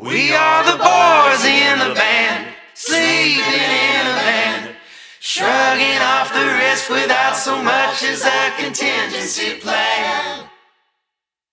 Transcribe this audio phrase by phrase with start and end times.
[0.00, 4.76] We are the boys in the band, sleeping in a van,
[5.18, 10.48] shrugging off the risk without so much as a contingency plan.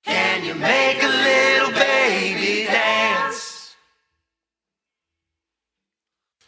[0.05, 3.74] Can you make a little baby dance?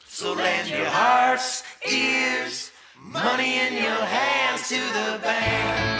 [0.06, 2.72] So lend your hearts, ears,
[3.02, 5.97] money in your hands to the band.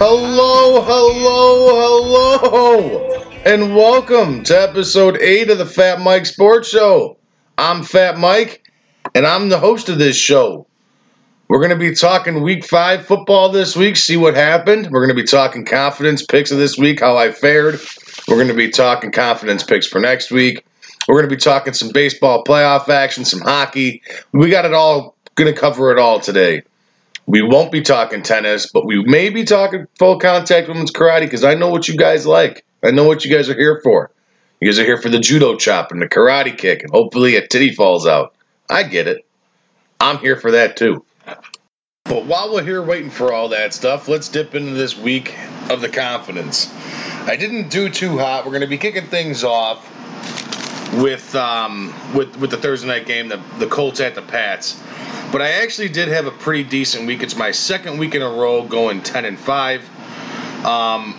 [0.00, 1.98] Hello, hello,
[2.38, 7.16] hello, and welcome to episode 8 of the Fat Mike Sports Show.
[7.58, 8.62] I'm Fat Mike,
[9.12, 10.68] and I'm the host of this show.
[11.48, 14.88] We're going to be talking week 5 football this week, see what happened.
[14.88, 17.80] We're going to be talking confidence picks of this week, how I fared.
[18.28, 20.64] We're going to be talking confidence picks for next week.
[21.08, 24.02] We're going to be talking some baseball playoff action, some hockey.
[24.30, 26.62] We got it all, going to cover it all today.
[27.28, 31.44] We won't be talking tennis, but we may be talking full contact women's karate because
[31.44, 32.64] I know what you guys like.
[32.82, 34.10] I know what you guys are here for.
[34.62, 37.46] You guys are here for the judo chop and the karate kick, and hopefully a
[37.46, 38.34] titty falls out.
[38.70, 39.26] I get it.
[40.00, 41.04] I'm here for that too.
[42.04, 45.36] But while we're here waiting for all that stuff, let's dip into this week
[45.68, 46.72] of the confidence.
[47.26, 48.46] I didn't do too hot.
[48.46, 49.84] We're going to be kicking things off
[50.94, 54.80] with um, with with the Thursday night game, the the Colts at the Pats.
[55.30, 57.22] But I actually did have a pretty decent week.
[57.22, 60.64] It's my second week in a row going 10 and 5.
[60.64, 61.18] Um,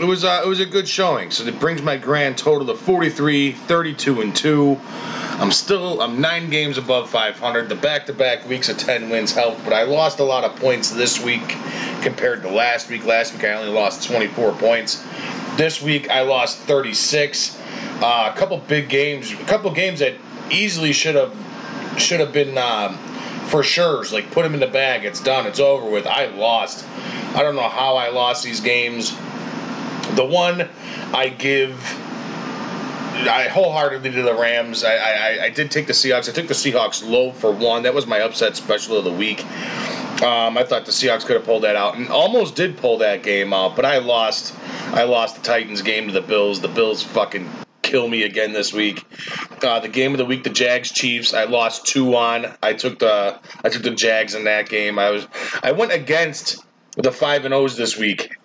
[0.00, 1.30] it was uh, it was a good showing.
[1.30, 4.80] So it brings my grand total to 43, 32 and 2.
[4.82, 7.68] I'm still I'm 9 games above 500.
[7.68, 11.22] The back-to-back weeks of 10 wins helped, but I lost a lot of points this
[11.22, 11.46] week
[12.02, 13.04] compared to last week.
[13.04, 15.02] Last week I only lost 24 points.
[15.60, 17.54] This week I lost 36.
[18.00, 20.14] Uh, a couple big games, a couple games that
[20.50, 21.36] easily should have
[21.98, 22.96] should have been um,
[23.48, 24.02] for sure.
[24.10, 25.04] Like put them in the bag.
[25.04, 25.46] It's done.
[25.46, 26.06] It's over with.
[26.06, 26.82] I lost.
[27.34, 29.10] I don't know how I lost these games.
[30.14, 30.66] The one
[31.12, 31.76] I give.
[33.28, 34.84] I wholeheartedly to the Rams.
[34.84, 36.28] I, I, I did take the Seahawks.
[36.28, 37.84] I took the Seahawks low for one.
[37.84, 39.44] That was my upset special of the week.
[40.22, 43.22] Um, I thought the Seahawks could have pulled that out and almost did pull that
[43.22, 44.54] game out, but I lost.
[44.92, 46.60] I lost the Titans game to the Bills.
[46.60, 47.48] The Bills fucking
[47.82, 49.04] kill me again this week.
[49.62, 51.34] Uh, the game of the week, the Jags Chiefs.
[51.34, 52.46] I lost two on.
[52.62, 54.98] I took the I took the Jags in that game.
[54.98, 55.26] I was
[55.62, 56.64] I went against
[56.96, 58.36] the five and O's this week,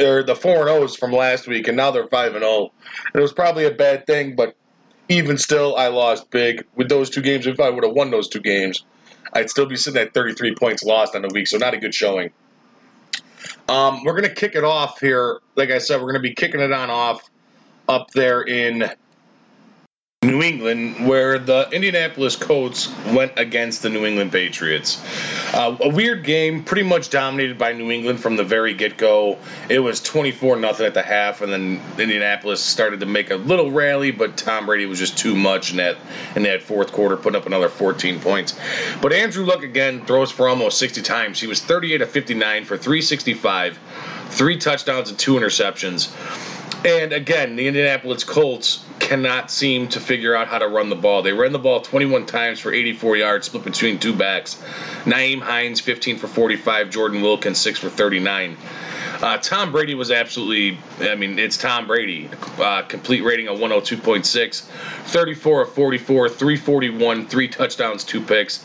[0.00, 2.72] or the four and O's from last week, and now they're five and zero.
[3.14, 4.54] It was probably a bad thing, but
[5.08, 7.46] even still, I lost big with those two games.
[7.46, 8.84] If I would have won those two games,
[9.32, 11.94] I'd still be sitting at 33 points lost on the week, so not a good
[11.94, 12.30] showing.
[13.68, 15.40] Um, we're gonna kick it off here.
[15.54, 17.28] Like I said, we're gonna be kicking it on off
[17.88, 18.90] up there in
[20.24, 25.00] New England, where the Indianapolis Colts went against the New England Patriots.
[25.54, 29.38] Uh, a weird game, pretty much dominated by New England from the very get go.
[29.68, 33.70] It was 24 nothing at the half, and then Indianapolis started to make a little
[33.70, 35.96] rally, but Tom Brady was just too much in that
[36.34, 38.58] in that fourth quarter, putting up another 14 points.
[39.00, 41.40] But Andrew Luck again throws for almost 60 times.
[41.40, 43.78] He was 38 of 59 for 365,
[44.30, 46.12] three touchdowns and two interceptions.
[46.84, 51.22] And again, the Indianapolis Colts cannot seem to figure out how to run the ball.
[51.22, 54.54] They ran the ball 21 times for 84 yards, split between two backs.
[55.04, 56.90] Nyheim Hines, 15 for 45.
[56.90, 58.56] Jordan Wilkins, 6 for 39.
[59.20, 62.30] Uh, Tom Brady was absolutely, I mean, it's Tom Brady.
[62.56, 68.64] Uh, complete rating of 102.6, 34 of 44, 341, three touchdowns, two picks.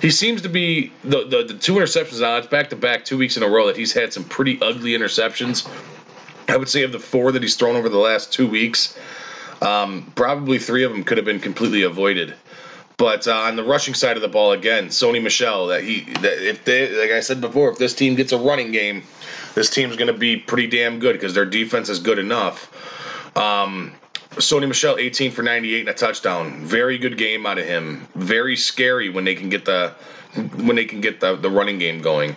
[0.00, 2.36] He seems to be the, the, the two interceptions now.
[2.36, 4.92] It's back to back two weeks in a row that he's had some pretty ugly
[4.92, 5.68] interceptions.
[6.48, 8.98] I would say of the four that he's thrown over the last two weeks,
[9.60, 12.34] um, probably three of them could have been completely avoided.
[12.96, 16.48] But uh, on the rushing side of the ball, again, Sony Michel, that he, that
[16.48, 19.04] if they, like I said before, if this team gets a running game,
[19.54, 23.36] this team's going to be pretty damn good because their defense is good enough.
[23.36, 23.92] Um,
[24.32, 26.64] Sony Michel, 18 for 98 and a touchdown.
[26.64, 28.06] Very good game out of him.
[28.14, 29.94] Very scary when they can get the
[30.56, 32.36] when they can get the, the running game going.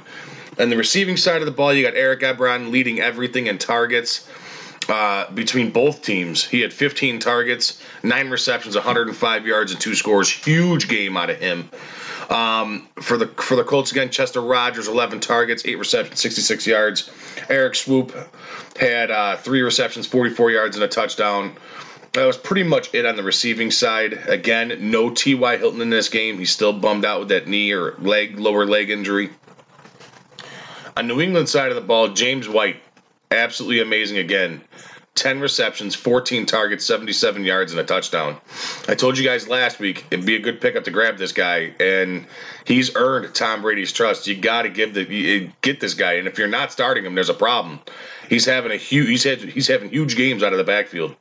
[0.61, 4.29] And the receiving side of the ball, you got Eric Ebron leading everything in targets
[4.87, 6.45] uh, between both teams.
[6.45, 10.29] He had 15 targets, nine receptions, 105 yards, and two scores.
[10.29, 11.67] Huge game out of him.
[12.29, 17.09] Um, for the for the Colts again, Chester Rogers, 11 targets, eight receptions, 66 yards.
[17.49, 18.13] Erik Swoope
[18.77, 21.55] had uh, three receptions, 44 yards, and a touchdown.
[22.13, 24.13] That was pretty much it on the receiving side.
[24.27, 25.57] Again, no T.Y.
[25.57, 26.37] Hilton in this game.
[26.37, 29.31] He's still bummed out with that knee or leg, lower leg injury.
[31.01, 32.79] On New England side of the ball, James White,
[33.31, 34.61] absolutely amazing again.
[35.15, 38.37] 10 receptions, 14 targets, 77 yards, and a touchdown.
[38.87, 41.73] I told you guys last week it'd be a good pickup to grab this guy,
[41.79, 42.27] and
[42.65, 44.27] he's earned Tom Brady's trust.
[44.27, 47.29] You got to give the get this guy, and if you're not starting him, there's
[47.29, 47.79] a problem.
[48.29, 51.15] He's having a huge he's had he's having huge games out of the backfield.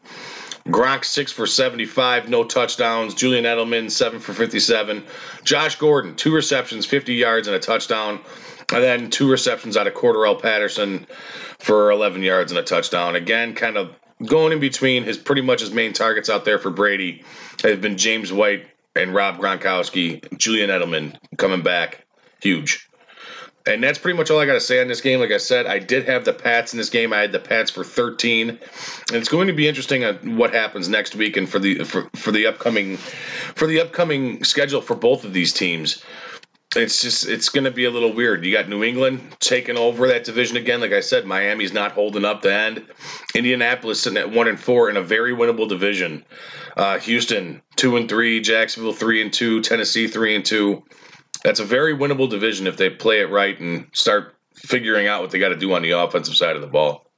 [0.66, 3.14] Gronk six for 75, no touchdowns.
[3.14, 5.04] Julian Edelman seven for 57.
[5.42, 8.20] Josh Gordon two receptions, 50 yards and a touchdown,
[8.72, 11.06] and then two receptions out of Cordarrelle Patterson
[11.58, 13.16] for 11 yards and a touchdown.
[13.16, 13.94] Again, kind of
[14.24, 17.24] going in between his pretty much his main targets out there for Brady
[17.62, 20.36] have been James White and Rob Gronkowski.
[20.36, 22.04] Julian Edelman coming back,
[22.40, 22.88] huge.
[23.66, 25.20] And that's pretty much all I got to say on this game.
[25.20, 27.12] Like I said, I did have the Pats in this game.
[27.12, 28.58] I had the Pats for 13, and
[29.10, 32.32] it's going to be interesting on what happens next week and for the for, for
[32.32, 36.02] the upcoming for the upcoming schedule for both of these teams.
[36.76, 38.44] It's just it's going to be a little weird.
[38.44, 40.80] You got New England taking over that division again.
[40.80, 42.86] Like I said, Miami's not holding up the end.
[43.34, 46.24] Indianapolis sitting at one and four in a very winnable division.
[46.76, 50.84] Uh, Houston two and three, Jacksonville three and two, Tennessee three and two
[51.42, 55.30] that's a very winnable division if they play it right and start figuring out what
[55.30, 57.09] they got to do on the offensive side of the ball.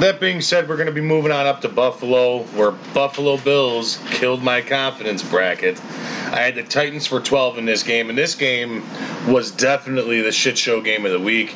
[0.00, 3.98] That being said, we're going to be moving on up to Buffalo, where Buffalo Bills
[4.08, 5.78] killed my confidence bracket.
[5.78, 8.82] I had the Titans for 12 in this game, and this game
[9.28, 11.54] was definitely the shit show game of the week.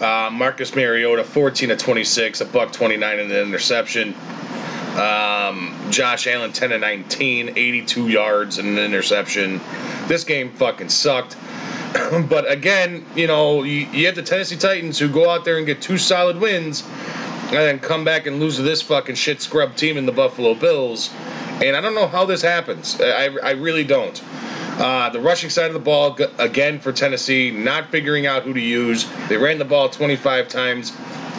[0.00, 4.14] Uh, Marcus Mariota, 14 to 26, a buck 29 in the interception.
[4.96, 9.60] Um, Josh Allen, 10 to 19, 82 yards and an interception.
[10.08, 11.36] This game fucking sucked.
[12.28, 15.66] but again, you know, you, you have the Tennessee Titans who go out there and
[15.66, 16.82] get two solid wins
[17.46, 20.54] and then come back and lose to this fucking shit scrub team in the Buffalo
[20.54, 21.10] Bills.
[21.62, 23.00] And I don't know how this happens.
[23.00, 24.20] I, I really don't.
[24.78, 28.60] Uh, the rushing side of the ball, again, for Tennessee, not figuring out who to
[28.60, 29.06] use.
[29.28, 30.92] They ran the ball 25 times,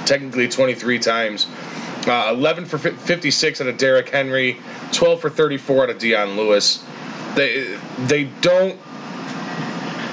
[0.06, 1.46] technically 23 times.
[2.08, 4.58] Uh, 11 for 56 out of Derrick Henry,
[4.94, 6.84] 12 for 34 out of Dion Lewis.
[7.36, 8.80] They they don't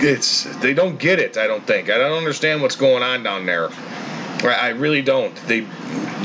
[0.00, 1.36] it's they don't get it.
[1.36, 1.88] I don't think.
[1.88, 3.70] I don't understand what's going on down there.
[4.50, 5.34] I really don't.
[5.46, 5.60] They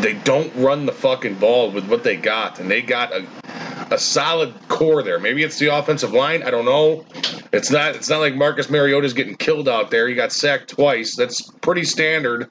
[0.02, 3.26] they don't run the fucking ball with what they got, and they got a
[3.92, 5.20] a solid core there.
[5.20, 6.44] Maybe it's the offensive line.
[6.44, 7.06] I don't know.
[7.52, 7.96] It's not.
[7.96, 10.08] It's not like Marcus Mariota's getting killed out there.
[10.08, 11.16] He got sacked twice.
[11.16, 12.50] That's pretty standard.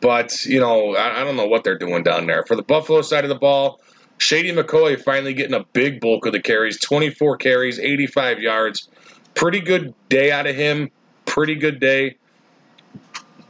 [0.00, 2.44] But, you know, I, I don't know what they're doing down there.
[2.44, 3.80] For the Buffalo side of the ball,
[4.18, 8.88] Shady McCoy finally getting a big bulk of the carries 24 carries, 85 yards.
[9.34, 10.90] Pretty good day out of him.
[11.24, 12.16] Pretty good day.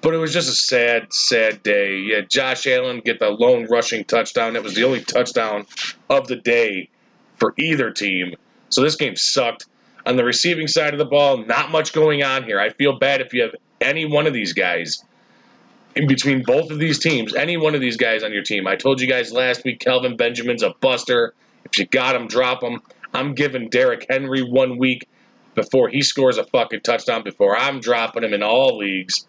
[0.07, 1.97] But it was just a sad, sad day.
[1.97, 4.53] Yeah, Josh Allen get the lone rushing touchdown.
[4.53, 5.67] That was the only touchdown
[6.09, 6.91] of the day
[7.39, 8.37] for either team.
[8.69, 9.67] So this game sucked.
[10.07, 12.61] On the receiving side of the ball, not much going on here.
[12.61, 15.03] I feel bad if you have any one of these guys
[15.97, 18.69] in between both of these teams, any one of these guys on your team.
[18.69, 21.35] I told you guys last week, Kelvin Benjamin's a buster.
[21.65, 22.81] If you got him, drop him.
[23.13, 25.09] I'm giving Derrick Henry one week
[25.57, 29.27] before he scores a fucking touchdown before I'm dropping him in all leagues.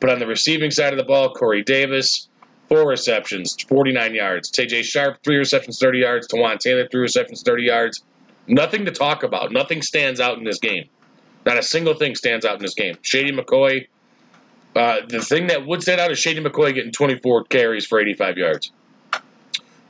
[0.00, 2.28] But on the receiving side of the ball, Corey Davis,
[2.68, 4.50] four receptions, 49 yards.
[4.50, 6.28] Tajae Sharpe, three receptions, 30 yards.
[6.28, 8.02] Taywan Taylor, three receptions, 30 yards.
[8.46, 9.52] Nothing to talk about.
[9.52, 10.88] Nothing stands out in this game.
[11.44, 12.96] Not a single thing stands out in this game.
[13.02, 13.88] Shady McCoy,
[14.76, 18.38] uh, the thing that would stand out is Shady McCoy getting 24 carries for 85
[18.38, 18.72] yards.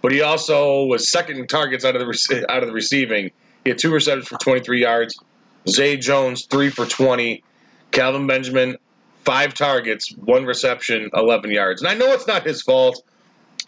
[0.00, 3.32] But he also was second in targets out of the out of the receiving.
[3.64, 5.18] He had two receptions for 23 yards.
[5.68, 7.42] Zay Jones three for 20.
[7.90, 8.76] Kelvin Benjamin
[9.28, 11.82] five targets, one reception, 11 yards.
[11.82, 13.02] And I know it's not his fault.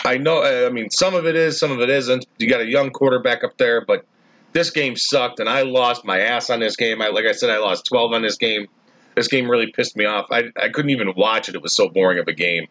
[0.02, 0.38] I know.
[0.38, 2.24] Uh, I mean, some of it is, some of it isn't.
[2.38, 4.06] You got a young quarterback up there, but
[4.54, 7.02] this game sucked, and I lost my ass on this game.
[7.02, 8.68] I, like I said, I lost 12 on this game.
[9.14, 10.28] This game really pissed me off.
[10.30, 11.54] I, I couldn't even watch it.
[11.54, 12.68] It was so boring of a game.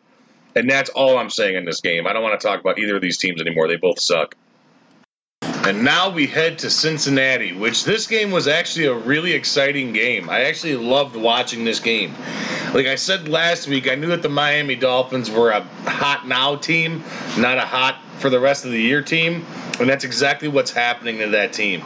[0.55, 2.07] And that's all I'm saying in this game.
[2.07, 3.67] I don't want to talk about either of these teams anymore.
[3.67, 4.33] They both suck.
[5.65, 10.29] And now we head to Cincinnati, which this game was actually a really exciting game.
[10.29, 12.15] I actually loved watching this game.
[12.73, 16.55] Like I said last week, I knew that the Miami Dolphins were a hot now
[16.55, 17.03] team,
[17.37, 19.45] not a hot for the rest of the year team.
[19.79, 21.83] And that's exactly what's happening to that team.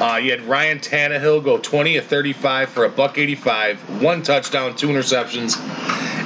[0.00, 4.74] Uh, you had Ryan Tannehill go 20 of 35 for a buck 85, one touchdown,
[4.74, 5.58] two interceptions,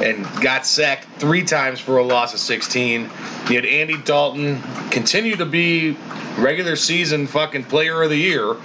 [0.02, 3.02] and got sacked three times for a loss of 16.
[3.48, 5.96] You had Andy Dalton continue to be
[6.38, 8.56] regular season fucking player of the year.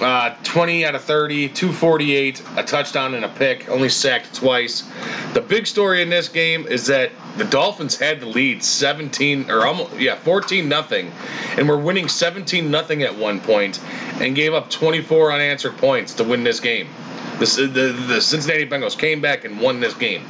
[0.00, 4.88] Uh, 20 out of 30, 248, a touchdown and a pick, only sacked twice.
[5.34, 9.66] The big story in this game is that the Dolphins had the lead 17 or
[9.66, 11.10] almost yeah 14 nothing,
[11.56, 13.80] and were winning 17 nothing at one point,
[14.20, 16.86] and gave up 24 unanswered points to win this game.
[17.40, 20.22] The, the, the Cincinnati Bengals came back and won this game.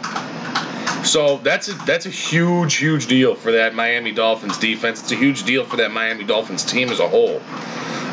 [1.04, 5.02] So that's a, that's a huge, huge deal for that Miami Dolphins defense.
[5.02, 7.40] It's a huge deal for that Miami Dolphins team as a whole.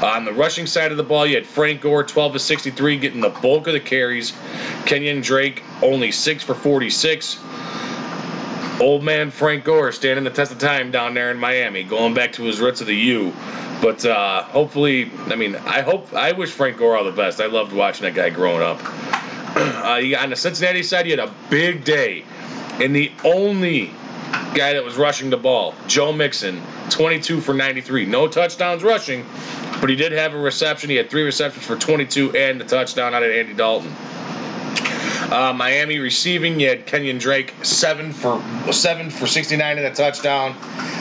[0.04, 3.22] On the rushing side of the ball, you had Frank Gore, 12 to 63, getting
[3.22, 4.34] the bulk of the carries.
[4.86, 7.40] Kenyon Drake, only 6 for 46.
[8.80, 12.34] Old man Frank Gore standing the test of time down there in Miami, going back
[12.34, 13.34] to his roots of the U.
[13.82, 17.40] But uh, hopefully, I mean, I hope, I wish Frank Gore all the best.
[17.40, 18.82] I loved watching that guy growing up.
[19.56, 22.26] Uh, on the Cincinnati side, you had a big day,
[22.82, 23.92] and the only
[24.54, 28.06] guy that was rushing the ball, Joe Mixon, 22 for 93.
[28.06, 29.26] No touchdowns rushing,
[29.82, 30.90] but he did have a reception.
[30.90, 33.94] He had three receptions for 22 and a touchdown out of Andy Dalton.
[35.32, 38.42] Uh, Miami receiving, you had Kenyon Drake seven for
[38.72, 40.56] seven for 69 and a touchdown.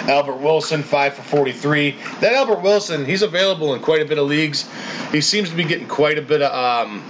[0.09, 1.95] Albert Wilson five for 43.
[2.21, 4.69] That Albert Wilson, he's available in quite a bit of leagues.
[5.13, 7.03] He seems to be getting quite a bit of um,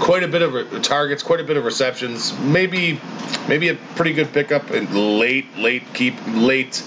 [0.00, 2.36] quite a bit of targets, quite a bit of receptions.
[2.38, 3.00] Maybe
[3.48, 6.82] maybe a pretty good pickup in late, late keep late,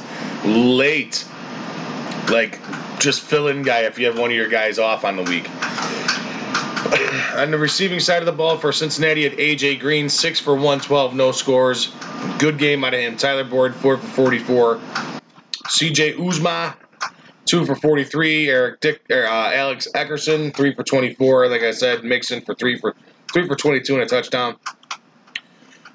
[0.46, 1.26] late.
[2.30, 2.60] Like
[3.00, 5.50] just fill in guy if you have one of your guys off on the week.
[7.36, 11.14] on the receiving side of the ball for Cincinnati at AJ Green, six for 112,
[11.16, 11.92] no scores.
[12.38, 13.18] Good game out of him.
[13.18, 14.80] Tyler Boyd, four for 44.
[15.68, 16.76] CJ Uzomah,
[17.50, 18.48] two for 43.
[18.48, 21.48] Eric Dick, er, uh, Alex Eckerson, three for 24.
[21.50, 22.96] Like I said, Mixon for three for
[23.34, 24.58] three for 22 and a touchdown.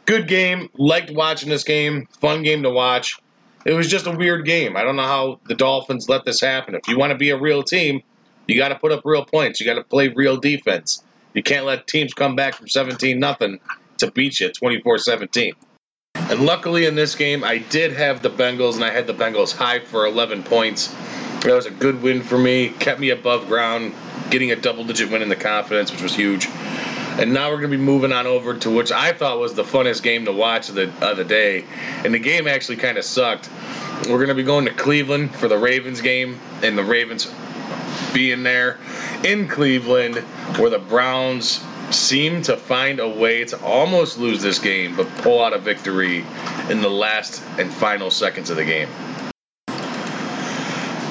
[0.05, 0.69] Good game.
[0.77, 2.09] Liked watching this game.
[2.21, 3.19] Fun game to watch.
[3.65, 4.77] It was just a weird game.
[4.77, 6.75] I don't know how the Dolphins let this happen.
[6.75, 8.03] If you want to be a real team,
[8.47, 9.61] you got to put up real points.
[9.61, 11.03] You got to play real defense.
[11.33, 13.61] You can't let teams come back from 17 nothing
[13.99, 15.53] to beat you 24-17.
[16.15, 19.55] And luckily in this game, I did have the Bengals, and I had the Bengals
[19.55, 20.95] high for 11 points.
[21.45, 22.71] That was a good win for me.
[22.71, 23.93] Kept me above ground,
[24.31, 26.49] getting a double-digit win in the confidence, which was huge.
[26.49, 29.63] And now we're going to be moving on over to which I thought was the
[29.63, 31.67] funnest game to watch of the, of the day.
[32.03, 33.51] And the game actually kind of sucked.
[34.09, 37.31] We're going to be going to Cleveland for the Ravens game, and the Ravens
[38.15, 38.79] being there
[39.23, 40.17] in Cleveland
[40.57, 45.45] where the Browns seem to find a way to almost lose this game but pull
[45.45, 46.25] out a victory
[46.71, 48.89] in the last and final seconds of the game.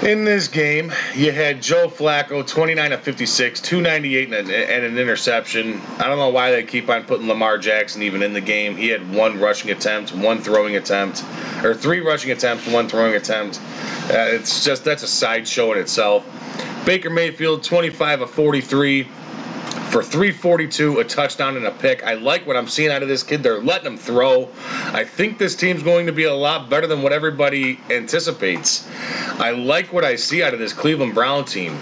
[0.04, 5.80] In this game, you had Joe Flacco, 29 of 56, 298 and, an interception.
[5.98, 8.76] I don't know why they keep on putting Lamar Jackson even in the game.
[8.76, 11.24] He had one rushing attempt, one throwing attempt,
[11.64, 13.62] or three rushing attempts, one throwing attempt.
[13.62, 16.26] Uh, it's just that's a sideshow in itself.
[16.86, 19.08] Baker Mayfield, 25 of 43
[19.94, 22.04] for 342, a touchdown and a pick.
[22.04, 23.44] I like what I'm seeing out of this kid.
[23.44, 24.50] They're letting him throw.
[24.92, 28.90] I think this team's going to be a lot better than what everybody anticipates.
[29.40, 31.78] I like what I see out of this Cleveland Brown team.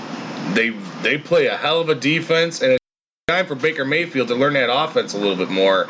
[0.54, 2.84] They they play a hell of a defense and it's
[3.30, 5.88] time for Baker Mayfield to learn that offense a little bit more.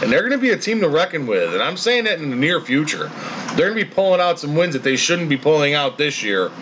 [0.00, 1.54] And they're going to be a team to reckon with.
[1.54, 3.10] And I'm saying that in the near future.
[3.56, 6.22] They're going to be pulling out some wins that they shouldn't be pulling out this
[6.22, 6.52] year.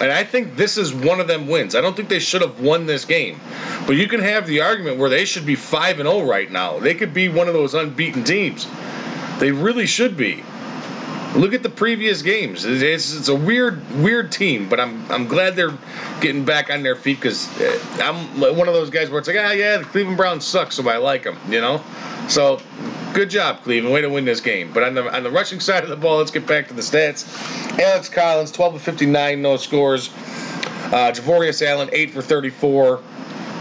[0.00, 1.74] And I think this is one of them wins.
[1.74, 3.40] I don't think they should have won this game.
[3.86, 6.78] But you can have the argument where they should be 5 and 0 right now.
[6.78, 8.66] They could be one of those unbeaten teams.
[9.38, 10.42] They really should be.
[11.34, 12.64] Look at the previous games.
[12.64, 15.76] It's, it's a weird, weird team, but I'm I'm glad they're
[16.20, 19.38] getting back on their feet because uh, I'm one of those guys where it's like,
[19.38, 21.82] ah, yeah, the Cleveland Browns suck, so I like them, you know.
[22.28, 22.60] So,
[23.14, 23.94] good job, Cleveland.
[23.94, 24.72] Way to win this game.
[24.72, 26.82] But on the on the rushing side of the ball, let's get back to the
[26.82, 27.26] stats.
[27.78, 30.10] Alex Collins, 12 of 59, no scores.
[30.92, 33.00] Uh, Javorius Allen, 8 for 34.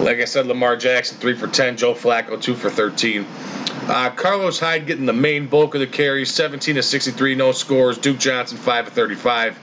[0.01, 1.77] Like I said, Lamar Jackson, 3 for 10.
[1.77, 3.24] Joe Flacco, 2 for 13.
[3.88, 8.00] Uh, Carlos Hyde getting the main bulk of the carries, 17 to 63, no scores.
[8.00, 9.60] Duke Johnson, 5 to 35.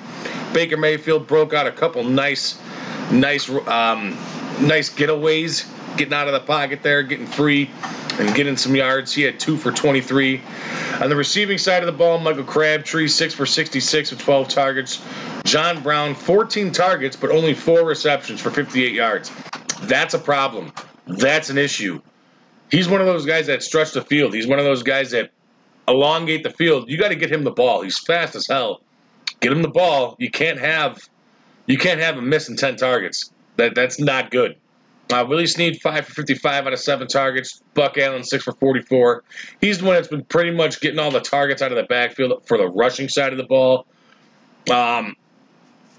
[0.53, 2.57] Baker Mayfield broke out a couple nice,
[3.11, 4.11] nice, um,
[4.61, 5.67] nice getaways,
[5.97, 7.69] getting out of the pocket there, getting free,
[8.21, 9.13] and getting some yards.
[9.13, 10.41] He had two for 23.
[11.01, 15.03] On the receiving side of the ball, Michael Crabtree, 6 for 66 with 12 targets.
[15.45, 19.33] John Brown, 14 targets, but only four receptions for 58 yards.
[19.83, 20.73] That's a problem.
[21.07, 22.01] That's an issue.
[22.71, 24.35] He's one of those guys that stretch the field.
[24.35, 25.31] He's one of those guys that
[25.87, 26.91] elongate the field.
[26.91, 27.83] You got to get him the ball.
[27.83, 28.83] He's fast as hell.
[29.41, 30.17] Get him the ball.
[30.19, 31.01] You can't have
[31.67, 33.31] you can't have him missing 10 targets.
[33.57, 34.57] That that's not good.
[35.11, 37.63] Uh, Willie Snead, 5 for 55 out of 7 targets.
[37.73, 39.25] Buck Allen, 6 for 44.
[39.61, 42.47] He's the one that's been pretty much getting all the targets out of the backfield
[42.47, 43.87] for the rushing side of the ball.
[44.71, 45.17] Um,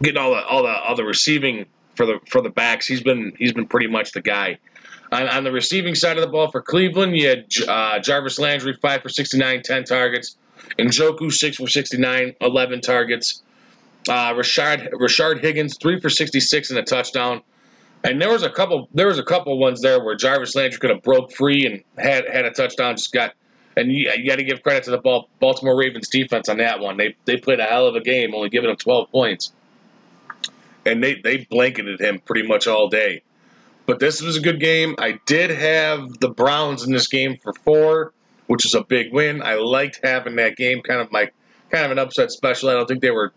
[0.01, 1.65] getting all the all the all the receiving
[1.99, 2.87] for the for the backs.
[2.87, 4.59] He's been he's been pretty much the guy.
[5.11, 8.73] On, on the receiving side of the ball for Cleveland, you had uh, Jarvis Landry,
[8.73, 10.37] 5 for 69, 10 targets.
[10.77, 13.41] And Njoku, 6 for 69, 11 targets.
[14.07, 17.41] Uh, Rashard, Rashard Higgins, 3 for 66 and a touchdown.
[18.03, 20.91] And there was a couple there was a couple ones there where Jarvis Landry could
[20.91, 23.33] have broke free and had had a touchdown, just got
[23.75, 26.95] And you, you got to give credit to the Baltimore Ravens defense on that one.
[26.95, 29.51] They they played a hell of a game, only giving up 12 points,
[30.89, 33.21] and they they blanketed him pretty much all day.
[33.85, 34.95] But this was a good game.
[34.99, 38.13] I did have the Browns in this game for four,
[38.47, 39.41] which is a big win.
[39.41, 41.31] I liked having that game, kind of my
[41.71, 42.69] kind of an upset special.
[42.69, 43.33] I don't think they were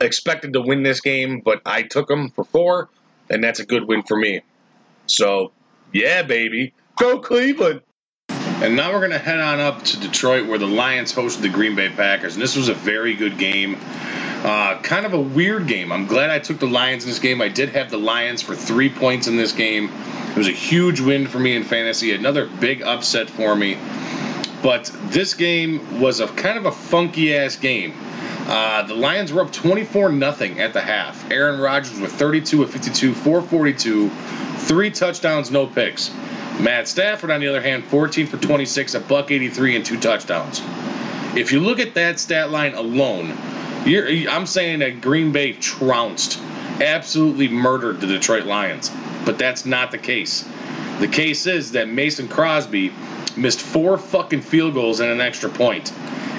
[0.00, 2.88] expected to win this game, but I took them for four,
[3.28, 4.40] and that's a good win for me.
[5.06, 5.52] So,
[5.92, 7.82] yeah, baby, go Cleveland.
[8.28, 11.48] And now we're going to head on up to Detroit where the Lions hosted the
[11.48, 12.34] Green Bay Packers.
[12.34, 13.78] And this was a very good game.
[14.42, 15.92] Uh, kind of a weird game.
[15.92, 17.42] I'm glad I took the Lions in this game.
[17.42, 19.90] I did have the Lions for three points in this game.
[20.30, 23.76] It was a huge win for me in fantasy, another big upset for me.
[24.62, 27.94] But this game was a kind of a funky ass game.
[28.46, 31.30] Uh, the Lions were up 24 0 at the half.
[31.30, 34.10] Aaron Rodgers with 32 of 52, 442,
[34.58, 36.10] three touchdowns, no picks.
[36.58, 40.62] Matt Stafford, on the other hand, 14 for 26, a buck 83, and two touchdowns.
[41.36, 43.36] If you look at that stat line alone,
[43.86, 46.38] I'm saying that Green Bay trounced,
[46.80, 48.90] absolutely murdered the Detroit Lions.
[49.24, 50.48] But that's not the case.
[50.98, 52.92] The case is that Mason Crosby
[53.36, 55.92] missed four fucking field goals and an extra point.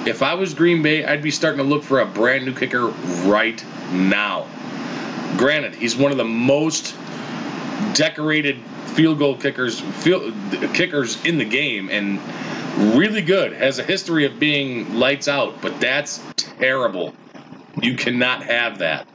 [0.06, 2.86] If I was Green Bay, I'd be starting to look for a brand new kicker
[3.26, 4.46] right now.
[5.36, 6.94] Granted, he's one of the most
[7.94, 8.58] decorated
[8.94, 10.34] field goal kickers field,
[10.74, 12.20] kickers in the game and
[12.96, 13.52] really good.
[13.52, 17.14] Has a history of being lights out, but that's terrible.
[17.80, 19.06] You cannot have that.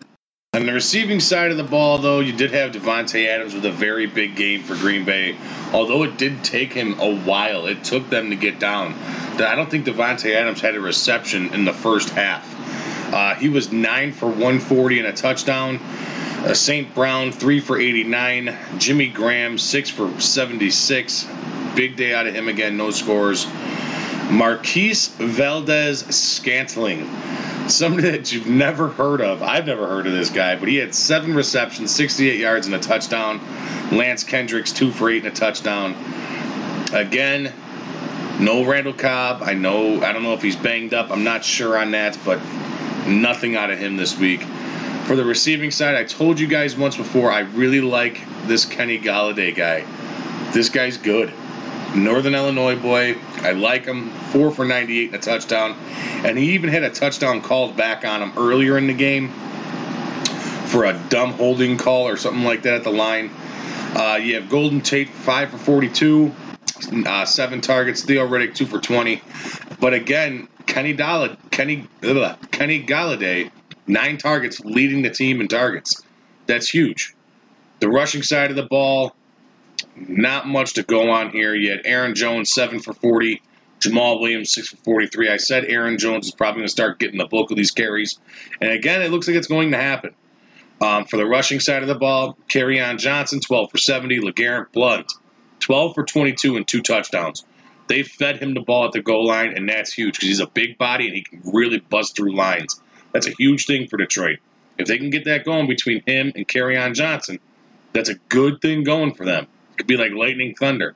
[0.53, 3.71] On the receiving side of the ball, though, you did have Davante Adams with a
[3.71, 5.37] very big game for Green Bay.
[5.71, 8.93] Although it did take him a while, it took them to get down.
[8.93, 13.13] I don't think Davante Adams had a reception in the first half.
[13.13, 15.77] Uh, he was nine for 140 and a touchdown.
[15.77, 16.93] Uh, St.
[16.95, 18.57] Brown, 3 for 89.
[18.77, 21.27] Jimmy Graham, 6 for 76.
[21.75, 23.45] Big day out of him again, no scores.
[24.29, 27.07] Marquez Valdes Scantling,
[27.69, 29.41] somebody that you've never heard of.
[29.41, 32.79] I've never heard of this guy, but he had seven receptions, 68 yards, and a
[32.79, 33.39] touchdown.
[33.91, 35.95] Lance Kendricks, 2 for 8 and a touchdown.
[36.91, 37.53] Again,
[38.39, 39.43] no Randall Cobb.
[39.43, 41.09] I know, I don't know if he's banged up.
[41.09, 42.39] I'm not sure on that, but
[43.07, 44.41] nothing out of him this week.
[45.05, 48.99] For the receiving side, I told you guys once before, I really like this Kenny
[48.99, 49.85] Golladay guy.
[50.51, 51.31] This guy's good.
[51.95, 53.17] Northern Illinois boy.
[53.37, 54.09] I like him.
[54.31, 55.75] Four for 98 and a touchdown.
[56.25, 59.29] And he even had a touchdown called back on him earlier in the game
[60.67, 63.31] for a dumb holding call or something like that at the line.
[63.95, 66.35] Uh, you have Golden Tate, 5 for 42,
[67.05, 68.03] uh, 7 targets.
[68.03, 69.21] Theo Riddick, 2 for 20.
[69.79, 73.51] But again, Kenny, Dalla, Kenny, ugh, Kenny Golladay
[73.87, 76.03] Nine targets, leading the team in targets.
[76.45, 77.15] That's huge.
[77.79, 79.15] The rushing side of the ball,
[80.07, 81.81] not much to go on here yet.
[81.85, 83.41] Aaron Jones, 7 for 40.
[83.79, 85.29] Jamaal Williams, 6 for 43.
[85.29, 88.19] I said Aaron Jones is probably going to start getting the bulk of these carries.
[88.59, 90.15] And again, it looks like it's going to happen.
[90.81, 94.19] Um, for the rushing side of the ball, Kerryon Johnson, 12 for 70.
[94.19, 95.11] LeGarrette Blunt,
[95.59, 97.45] 12 for 22 and two touchdowns.
[97.87, 100.47] They fed him the ball at the goal line, and that's huge because he's a
[100.47, 102.81] big body and he can really bust through lines.
[103.13, 104.39] That's a huge thing for Detroit.
[104.77, 107.39] If they can get that going between him and Kerryon Johnson,
[107.93, 109.47] that's a good thing going for them.
[109.77, 110.95] Could be like lightning thunder.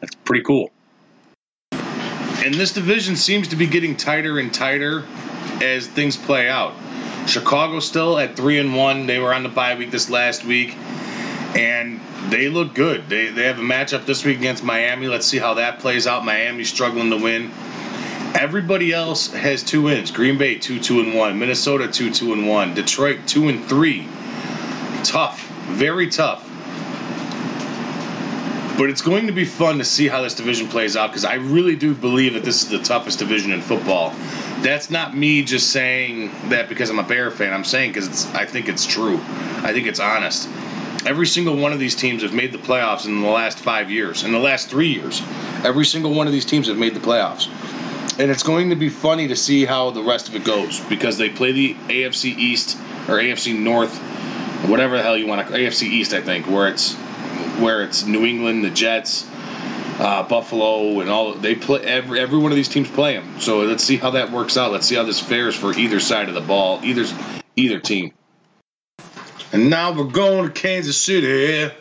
[0.00, 0.70] That's pretty cool.
[1.72, 5.04] And this division seems to be getting tighter and tighter
[5.60, 6.74] as things play out.
[7.26, 9.06] Chicago still at three and one.
[9.06, 10.74] They were on the bye week this last week,
[11.56, 13.08] and they look good.
[13.08, 15.08] They they have a matchup this week against Miami.
[15.08, 16.24] Let's see how that plays out.
[16.24, 17.50] Miami's struggling to win.
[18.34, 20.10] Everybody else has two wins.
[20.10, 21.38] Green Bay two two and one.
[21.38, 22.74] Minnesota two two and one.
[22.74, 24.06] Detroit two and three.
[25.04, 26.47] Tough, very tough.
[28.78, 31.34] But it's going to be fun to see how this division plays out because I
[31.34, 34.10] really do believe that this is the toughest division in football.
[34.60, 37.52] That's not me just saying that because I'm a Bear fan.
[37.52, 39.16] I'm saying because I think it's true.
[39.18, 40.48] I think it's honest.
[41.04, 44.22] Every single one of these teams have made the playoffs in the last five years.
[44.22, 45.20] In the last three years,
[45.64, 47.48] every single one of these teams have made the playoffs
[48.18, 51.18] and it's going to be funny to see how the rest of it goes because
[51.18, 52.76] they play the AFC East
[53.08, 53.96] or AFC North,
[54.66, 56.94] whatever the hell you want to AFC East, I think, where it's
[57.58, 59.28] where it's New England, the Jets,
[59.98, 61.82] uh, Buffalo, and all they play.
[61.82, 63.40] Every every one of these teams play them.
[63.40, 64.72] So let's see how that works out.
[64.72, 67.04] Let's see how this fares for either side of the ball, either
[67.56, 68.12] either team.
[69.52, 71.72] And now we're going to Kansas City.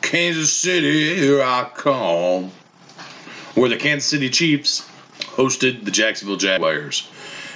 [0.00, 2.50] Kansas City, here I come.
[3.54, 7.08] Where the Kansas City Chiefs hosted the Jacksonville Jaguars.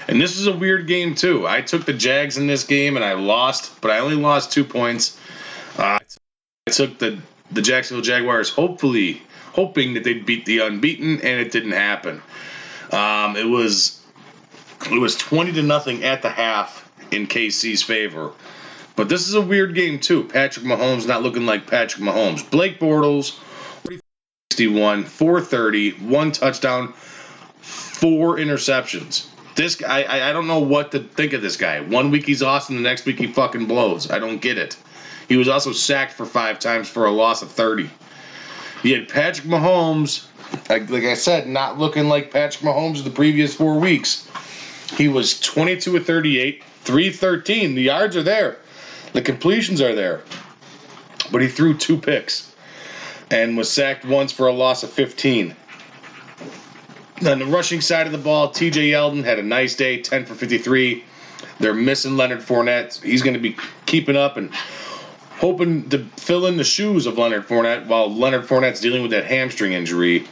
[0.09, 1.47] And this is a weird game, too.
[1.47, 4.65] I took the Jags in this game and I lost, but I only lost two
[4.65, 5.19] points.
[5.79, 5.99] Uh,
[6.67, 7.19] I took the,
[7.51, 12.23] the Jacksonville Jaguars, hopefully, hoping that they'd beat the unbeaten, and it didn't happen.
[12.91, 14.01] Um, it was
[14.91, 18.33] it was 20 to nothing at the half in KC's favor.
[18.97, 20.25] But this is a weird game too.
[20.25, 22.49] Patrick Mahomes not looking like Patrick Mahomes.
[22.51, 23.39] Blake Bortles
[24.53, 26.93] 61, 430, one touchdown,
[27.63, 29.27] four interceptions.
[29.55, 31.81] This I, I don't know what to think of this guy.
[31.81, 34.11] One week he's awesome, the next week he fucking blows.
[34.11, 34.77] I don't get it.
[35.29, 37.91] He was also sacked for five times for a loss of 30.
[38.83, 40.27] He had Patrick Mahomes,
[40.69, 44.29] like, like I said, not looking like Patrick Mahomes the previous four weeks.
[44.97, 47.75] He was 22 of 38, 313.
[47.75, 48.59] The yards are there,
[49.13, 50.23] the completions are there.
[51.31, 52.53] But he threw two picks
[53.31, 55.57] and was sacked once for a loss of 15.
[57.25, 60.35] On the rushing side of the ball, TJ Yeldon had a nice day, 10 for
[60.35, 61.05] 53.
[61.61, 63.01] They're missing Leonard Fournette.
[63.01, 63.57] He's going to be
[63.87, 64.53] keeping up and
[65.39, 69.25] hoping to fill in the shoes of Leonard Fournette while Leonard Fournette's dealing with that
[69.25, 70.27] hamstring injury.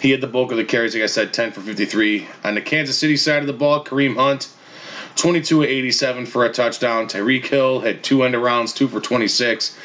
[0.00, 2.28] He had the bulk of the carries, like I said, 10 for 53.
[2.44, 4.48] On the Kansas City side of the ball, Kareem Hunt,
[5.16, 7.08] 22 of 87 for a touchdown.
[7.08, 9.76] Tyreek Hill had two end rounds, two for 26.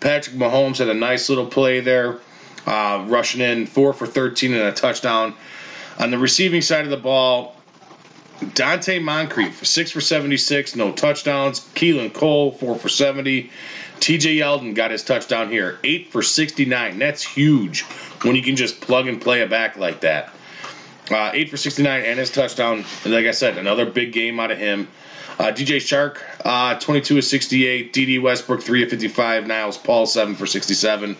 [0.00, 2.18] Patrick Mahomes had a nice little play there,
[2.66, 5.34] uh, rushing in four for 13 and a touchdown.
[6.00, 7.54] On the receiving side of the ball,
[8.40, 11.60] Donte Moncrief, 6 for 76, no touchdowns.
[11.60, 13.50] Keelan Cole, 4 for 70.
[13.98, 16.98] TJ Yeldon got his touchdown here, 8 for 69.
[16.98, 17.82] That's huge
[18.22, 20.32] when you can just plug and play a back like that.
[21.10, 22.86] Uh, 8 for 69 and his touchdown.
[23.04, 24.88] Like I said, another big game out of him.
[25.40, 27.94] Uh, DJ Chark, uh, 22 of 68.
[27.94, 29.46] Dede Westbrook, 3 of 55.
[29.46, 31.16] Niles Paul, 7 for 67.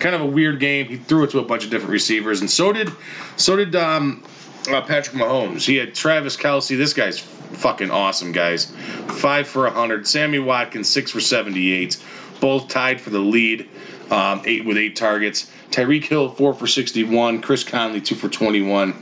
[0.00, 0.86] Kind of a weird game.
[0.86, 2.90] He threw it to a bunch of different receivers, and so did
[3.36, 4.24] so did um,
[4.68, 5.64] uh, Patrick Mahomes.
[5.64, 6.76] He had Travis Kelce.
[6.76, 8.64] This guy's fucking awesome, guys.
[8.64, 10.04] Five for 100.
[10.08, 11.96] Sammy Watkins, six for 78.
[12.40, 13.68] Both tied for the lead,
[14.10, 15.48] um, eight with eight targets.
[15.70, 17.40] Tyreek Hill, four for 61.
[17.40, 18.96] Chris Conley, two for 21.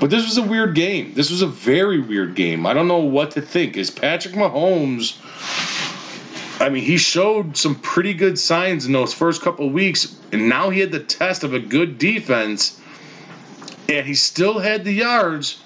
[0.00, 1.12] But this was a weird game.
[1.14, 2.66] This was a very weird game.
[2.66, 3.76] I don't know what to think.
[3.76, 5.18] Is Patrick Mahomes.
[6.58, 10.48] I mean, he showed some pretty good signs in those first couple of weeks, and
[10.48, 12.80] now he had the test of a good defense,
[13.88, 15.62] and he still had the yards,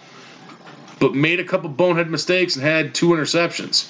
[1.01, 3.89] but made a couple bonehead mistakes and had two interceptions.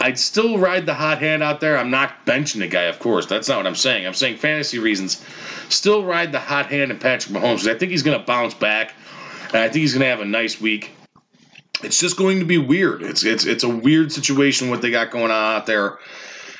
[0.00, 1.76] I'd still ride the hot hand out there.
[1.76, 3.26] I'm not benching the guy, of course.
[3.26, 4.06] That's not what I'm saying.
[4.06, 5.22] I'm saying fantasy reasons.
[5.68, 7.68] Still ride the hot hand in Patrick Mahomes.
[7.68, 8.94] I think he's going to bounce back.
[9.48, 10.92] And I think he's going to have a nice week.
[11.82, 13.02] It's just going to be weird.
[13.02, 15.98] It's it's it's a weird situation what they got going on out there.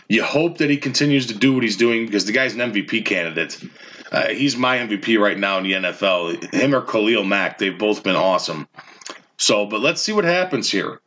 [0.09, 3.05] You hope that he continues to do what he's doing because the guy's an MVP
[3.05, 3.63] candidate.
[4.11, 6.55] Uh, he's my MVP right now in the NFL.
[6.55, 8.69] Him or Khalil Mack, they've both been awesome.
[9.37, 11.01] So, but let's see what happens here.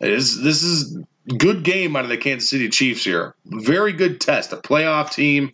[0.00, 3.34] Is this is good game out of the Kansas City Chiefs here.
[3.44, 4.52] Very good test.
[4.52, 5.52] A playoff team,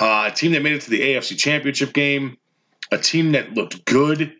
[0.00, 2.36] uh, a team that made it to the AFC Championship game,
[2.90, 4.34] a team that looked good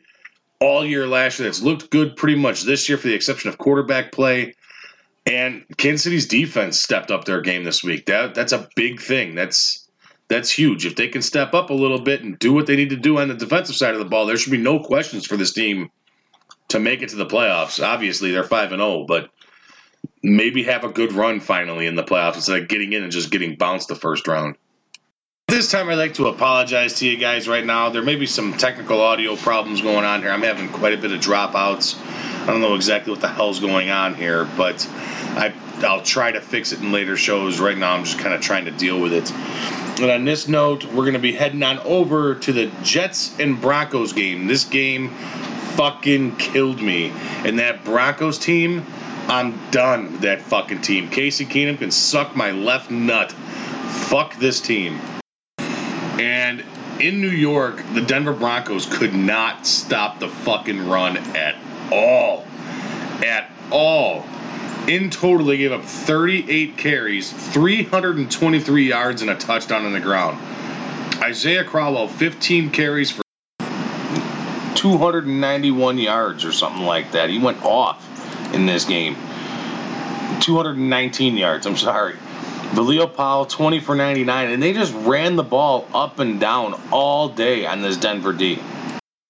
[0.60, 3.58] all year last year that's looked good pretty much this year, for the exception of
[3.58, 4.54] quarterback play.
[5.26, 8.06] And Kansas City's defense stepped up their game this week.
[8.06, 9.34] That that's a big thing.
[9.34, 9.88] That's
[10.28, 10.86] that's huge.
[10.86, 13.18] If they can step up a little bit and do what they need to do
[13.18, 15.90] on the defensive side of the ball, there should be no questions for this team
[16.68, 17.82] to make it to the playoffs.
[17.82, 19.30] Obviously, they're five and zero, but
[20.22, 23.30] maybe have a good run finally in the playoffs instead of getting in and just
[23.30, 24.56] getting bounced the first round.
[25.54, 27.90] This time, I'd like to apologize to you guys right now.
[27.90, 30.32] There may be some technical audio problems going on here.
[30.32, 31.96] I'm having quite a bit of dropouts.
[32.42, 36.40] I don't know exactly what the hell's going on here, but I, I'll try to
[36.40, 37.60] fix it in later shows.
[37.60, 39.30] Right now, I'm just kind of trying to deal with it.
[40.02, 43.60] And on this note, we're going to be heading on over to the Jets and
[43.60, 44.48] Broncos game.
[44.48, 45.10] This game
[45.76, 47.12] fucking killed me.
[47.44, 48.84] And that Broncos team,
[49.28, 51.10] I'm done with that fucking team.
[51.10, 53.30] Casey Keenum can suck my left nut.
[53.30, 54.98] Fuck this team.
[56.20, 56.62] And
[57.00, 61.56] in New York, the Denver Broncos could not stop the fucking run at
[61.92, 62.46] all.
[63.24, 64.24] At all.
[64.86, 70.38] In total, they gave up 38 carries, 323 yards, and a touchdown on the ground.
[71.20, 73.22] Isaiah Crowell, 15 carries for
[74.74, 77.30] 291 yards or something like that.
[77.30, 79.16] He went off in this game.
[80.40, 82.16] 219 yards, I'm sorry.
[82.82, 87.28] Leo Powell, 20 for 99, and they just ran the ball up and down all
[87.28, 88.58] day on this Denver D.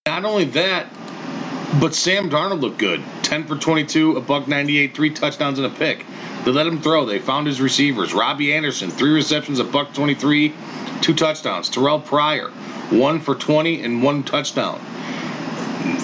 [0.06, 0.86] Not only that,
[1.80, 3.02] but Sam Darnold looked good.
[3.22, 6.04] 10 for 22, a buck 98, three touchdowns and a pick.
[6.44, 7.06] They let him throw.
[7.06, 8.12] They found his receivers.
[8.12, 10.54] Robbie Anderson, three receptions, a buck 23,
[11.00, 11.68] two touchdowns.
[11.70, 12.50] Terrell Pryor,
[12.90, 14.80] one for 20 and one touchdown.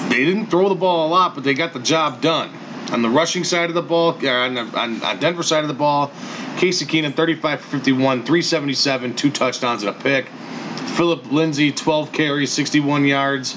[0.08, 2.50] They didn't throw the ball a lot, but they got the job done.
[2.92, 5.74] On the rushing side of the ball, on, the, on, on Denver side of the
[5.74, 6.10] ball,
[6.56, 10.26] Casey Keenum 35 for 51, 377, two touchdowns and a pick.
[10.96, 13.54] Phillip Lindsay 12 carries, 61 yards.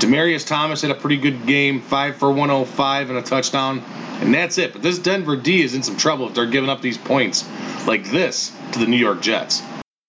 [0.00, 3.82] Demaryius Thomas had a pretty good game, 5 for 105 and a touchdown.
[4.20, 4.72] And that's it.
[4.72, 7.48] But this Denver D is in some trouble if they're giving up these points
[7.86, 9.62] like this to the New York Jets.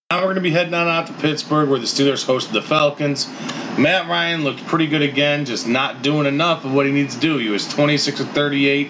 [0.10, 2.62] Now we're going to be heading on out to Pittsburgh where the Steelers hosted the
[2.62, 3.28] Falcons.
[3.78, 7.20] Matt Ryan looked pretty good again, just not doing enough of what he needs to
[7.20, 7.40] do.
[7.40, 8.88] He was 26 of 38,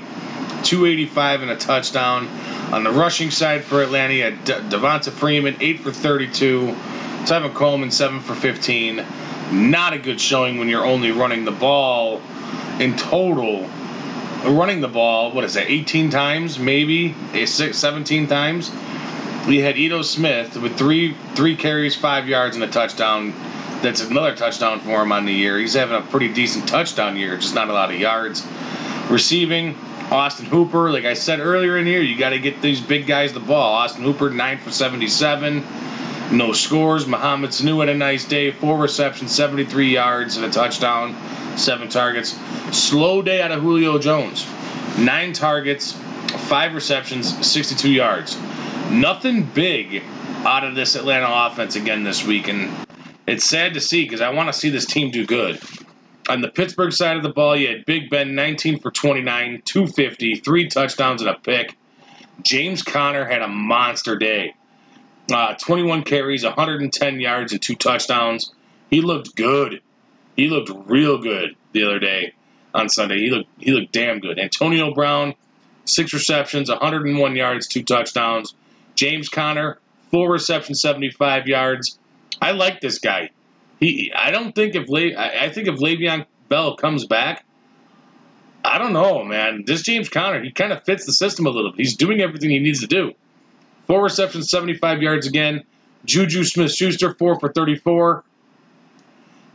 [0.62, 2.28] 285 and a touchdown.
[2.72, 6.76] On the rushing side for Atlanta, he had De- Devonta Freeman, 8 for 32,
[7.24, 9.04] Tevin Coleman, 7 for 15.
[9.52, 12.22] Not a good showing when you're only running the ball
[12.80, 13.68] in total.
[14.46, 17.16] Running the ball, what is that, 18 times, maybe?
[17.34, 18.70] Eh, 17 times?
[19.48, 23.34] We had Ito Smith with three three carries, five yards, and a touchdown.
[23.82, 25.58] That's another touchdown for him on the year.
[25.58, 28.46] He's having a pretty decent touchdown year, just not a lot of yards.
[29.10, 29.76] Receiving,
[30.12, 33.08] Austin Hooper, like I said earlier in the year, you got to get these big
[33.08, 33.74] guys the ball.
[33.76, 35.64] Austin Hooper, 9 for 77.
[36.32, 37.08] No scores.
[37.08, 38.52] Mohamed Sanu had a nice day.
[38.52, 41.16] Four receptions, 73 yards, and a touchdown.
[41.58, 42.38] Seven targets.
[42.72, 44.46] Slow day out of Julio Jones.
[44.98, 45.98] Nine targets,
[46.32, 48.38] five receptions, 62 yards
[48.90, 50.04] nothing big
[50.46, 52.72] out of this Atlanta offense again this week, and
[53.26, 55.60] it's sad to see because I want to see this team do good.
[56.30, 60.36] On the Pittsburgh side of the ball, you had Big Ben 19 for 29, 250,
[60.36, 61.78] three touchdowns and a pick.
[62.42, 64.54] James Conner had a monster day.
[65.32, 68.54] Uh, 21 carries, 110 yards, and two touchdowns.
[68.90, 69.82] He looked good.
[70.36, 72.34] He looked real good the other day
[72.74, 73.20] on Sunday.
[73.20, 74.40] He looked he looked damn good.
[74.40, 75.34] Antonio Brown,
[75.90, 78.54] six receptions, 101 yards, two touchdowns.
[78.96, 79.80] James Conner,
[80.12, 82.00] four reception, 75 yards.
[82.42, 83.32] I like this guy.
[83.80, 87.46] He, I don't think if Le, I, think if Le'Veon Bell comes back,
[88.64, 89.64] I don't know, man.
[89.66, 91.72] This James Conner, he kind of fits the system a little.
[91.72, 91.80] Bit.
[91.80, 93.14] He's doing everything he needs to do.
[93.86, 95.64] Four receptions, 75 yards again.
[96.06, 98.24] Juju Smith Schuster, four for 34.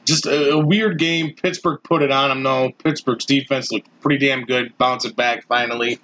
[0.04, 1.34] Just a, a, weird game.
[1.34, 2.70] Pittsburgh put it on him, though.
[2.70, 4.76] Pittsburgh's defense looked pretty damn good.
[4.78, 6.00] Bouncing back finally.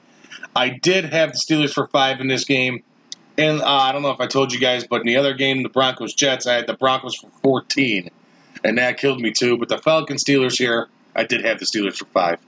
[0.54, 2.82] I did have the Steelers for five in this game.
[3.36, 5.62] And uh, I don't know if I told you guys, but in the other game,
[5.62, 8.10] the Broncos Jets, I had the Broncos for 14,
[8.64, 9.56] and that killed me too.
[9.56, 12.40] But the Falcons Steelers here, I did have the Steelers for five.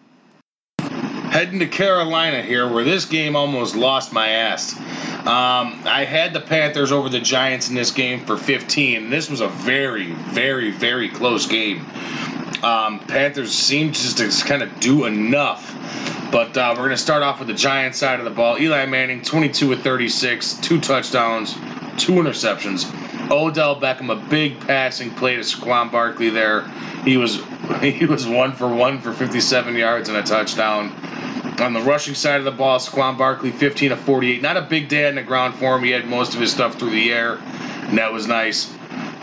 [1.31, 4.77] Heading to Carolina here, where this game almost lost my ass.
[4.77, 9.11] Um, I had the Panthers over the Giants in this game for 15.
[9.11, 11.87] This was a very, very, very close game.
[12.65, 15.77] Um, Panthers seemed just to kind of do enough
[16.31, 18.57] but uh, we're going to start off with the Giants side of the ball.
[18.57, 21.53] Eli Manning, 22 with 36, two touchdowns,
[21.97, 22.87] two interceptions.
[23.31, 26.69] Odell Beckham, a big passing play to Saquon Barkley there.
[27.05, 27.43] He was
[27.81, 30.93] he was one for one for 57 yards and a touchdown.
[31.61, 34.41] On the rushing side of the ball, Saquon Barkley, 15 of 48.
[34.41, 35.85] Not a big day on the ground for him.
[35.85, 38.73] He had most of his stuff through the air, and that was nice.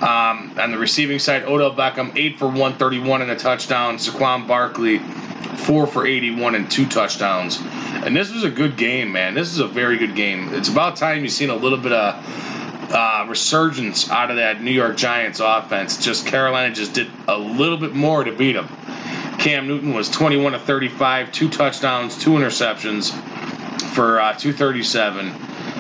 [0.02, 3.98] Um, on the receiving side, Odell Beckham, 8 for 131 and a touchdown.
[3.98, 7.60] Saquon Barkley, four for 81 and two touchdowns.
[7.60, 9.34] And this was a good game, man.
[9.34, 10.54] This is a very good game.
[10.54, 14.72] It's about time you've seen a little bit of uh, resurgence out of that New
[14.72, 15.98] York Giants offense.
[16.06, 18.70] Just Carolina just did a little bit more to beat them.
[19.40, 23.12] Cam Newton was 21 to 35, two touchdowns, two interceptions
[23.94, 25.28] for uh, 237.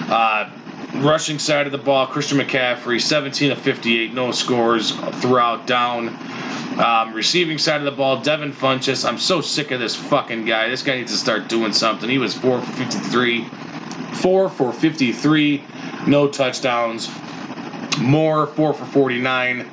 [0.09, 0.49] Uh,
[0.95, 6.09] rushing side of the ball, Christian McCaffrey, 17 of 58, no scores throughout down.
[6.79, 9.07] Um, receiving side of the ball, Devin Funchess.
[9.07, 10.69] I'm so sick of this fucking guy.
[10.69, 12.07] This guy needs to start doing something.
[12.07, 13.45] He was 4 for 53.
[14.13, 15.63] 4 for 53.
[16.05, 17.09] No touchdowns.
[17.99, 19.67] Moore, 4 for 49.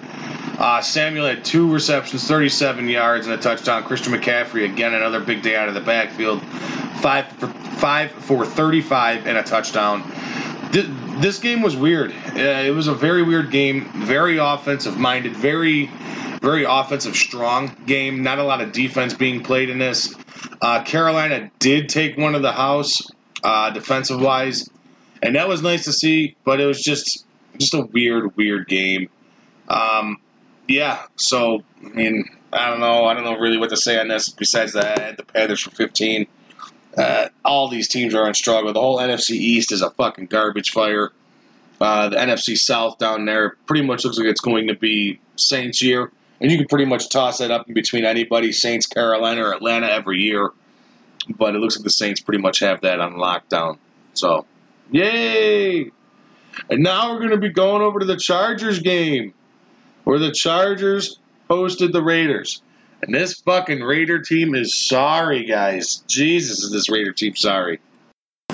[0.59, 3.85] Uh, Samuel had two receptions, 37 yards, and a touchdown.
[3.85, 6.43] Christian McCaffrey, again, another big day out of the backfield.
[6.43, 10.03] 5 for, five for 35 and a touchdown.
[10.71, 10.87] This,
[11.21, 12.13] this game was weird.
[12.13, 15.91] Uh, it was a very weird game, very offensive minded, very
[16.45, 18.23] very offensive, strong game.
[18.23, 20.15] Not a lot of defense being played in this.
[20.61, 23.03] Uh, Carolina did take one of the house
[23.43, 24.69] uh, defensive wise,
[25.23, 26.37] and that was nice to see.
[26.45, 27.25] But it was just
[27.59, 29.09] just a weird, weird game.
[29.69, 30.19] Um,
[30.69, 31.03] yeah.
[31.17, 33.05] So I mean, I don't know.
[33.05, 34.29] I don't know really what to say on this.
[34.29, 36.27] Besides that, I had the Panthers for 15.
[36.97, 38.73] Uh, all these teams are in struggle.
[38.73, 41.11] The whole NFC East is a fucking garbage fire.
[41.81, 45.83] Uh, the NFC South down there pretty much looks like it's going to be Saints
[45.83, 46.11] year.
[46.41, 49.89] And you can pretty much toss that up in between anybody, Saints, Carolina, or Atlanta
[49.89, 50.51] every year.
[51.29, 53.79] But it looks like the Saints pretty much have that on lockdown.
[54.13, 54.47] So,
[54.91, 55.91] yay!
[56.71, 59.33] And now we're going to be going over to the Chargers game,
[60.05, 61.19] where the Chargers
[61.51, 62.63] hosted the Raiders.
[63.03, 66.03] And this fucking Raider team is sorry, guys.
[66.07, 67.81] Jesus, is this Raider team sorry.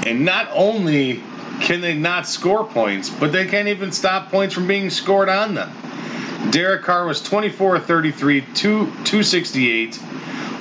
[0.06, 1.22] And not only
[1.60, 5.54] can they not score points, but they can't even stop points from being scored on
[5.54, 5.70] them.
[6.50, 9.96] Derek Carr was 24 33, 268,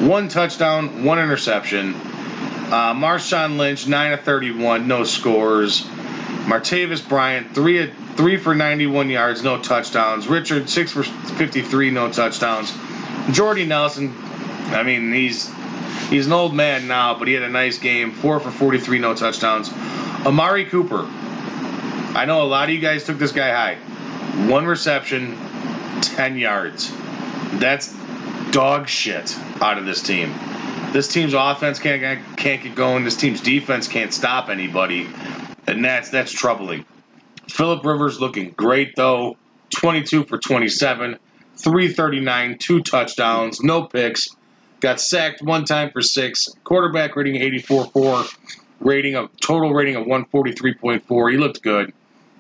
[0.02, 1.95] one touchdown, one interception.
[1.95, 5.88] Uh, Marshawn Lynch, 9 of 31, no scores.
[6.49, 10.27] Martavis Bryant, 3, three for 91 yards, no touchdowns.
[10.27, 12.73] Richard, 6 for 53, no touchdowns.
[13.29, 14.15] Jordy Nelson,
[14.71, 15.47] I mean, he's
[16.09, 19.13] he's an old man now, but he had a nice game, 4 for 43, no
[19.13, 19.71] touchdowns.
[20.25, 21.05] Amari Cooper,
[22.17, 24.47] I know a lot of you guys took this guy high.
[24.49, 25.38] One reception,
[26.01, 26.91] 10 yards.
[27.59, 27.95] That's
[28.49, 30.33] dog shit out of this team.
[30.93, 32.01] This team's offense can't
[32.38, 33.03] can't get going.
[33.03, 35.07] This team's defense can't stop anybody,
[35.69, 36.86] and that's that's troubling.
[37.47, 39.38] Philip Rivers looking great though,
[39.71, 41.17] 22 for 27,
[41.58, 44.29] 339, two touchdowns, no picks.
[44.79, 46.47] Got sacked one time for six.
[46.63, 48.38] Quarterback rating 84.4,
[48.79, 51.32] rating of total rating of 143.4.
[51.32, 51.93] He looked good.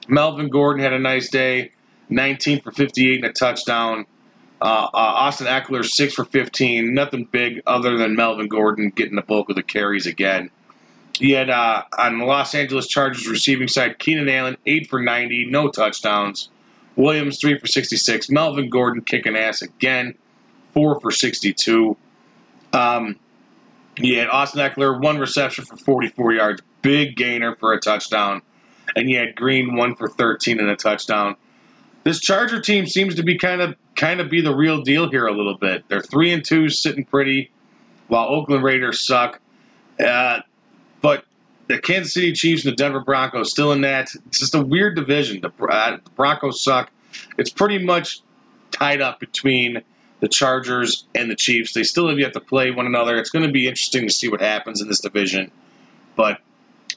[0.07, 1.71] Melvin Gordon had a nice day,
[2.09, 4.05] 19 for 58 and a touchdown.
[4.61, 6.93] Uh, uh, Austin Ekeler, 6 for 15.
[6.93, 10.49] Nothing big other than Melvin Gordon getting the bulk of the carries again.
[11.19, 15.47] He had uh, on the Los Angeles Chargers receiving side, Keenan Allen, 8 for 90,
[15.49, 16.49] no touchdowns.
[16.95, 18.29] Williams, 3 for 66.
[18.29, 20.15] Melvin Gordon kicking ass again,
[20.73, 21.97] 4 for 62.
[22.73, 23.17] Um,
[23.97, 28.41] he had Austin Ekeler, one reception for 44 yards, big gainer for a touchdown.
[28.95, 31.35] And he had Green, 1 for 13 and a touchdown
[32.03, 35.27] this Charger team seems to be kind of kind of be the real deal here
[35.27, 35.85] a little bit.
[35.87, 37.51] They're three and two, sitting pretty,
[38.07, 39.39] while Oakland Raiders suck.
[39.99, 40.39] Uh,
[41.01, 41.25] but
[41.67, 44.09] the Kansas City Chiefs and the Denver Broncos still in that.
[44.27, 45.41] It's just a weird division.
[45.41, 46.91] The, uh, the Broncos suck.
[47.37, 48.21] It's pretty much
[48.71, 49.83] tied up between
[50.19, 51.73] the Chargers and the Chiefs.
[51.73, 53.17] They still have yet to play one another.
[53.17, 55.51] It's going to be interesting to see what happens in this division.
[56.15, 56.39] But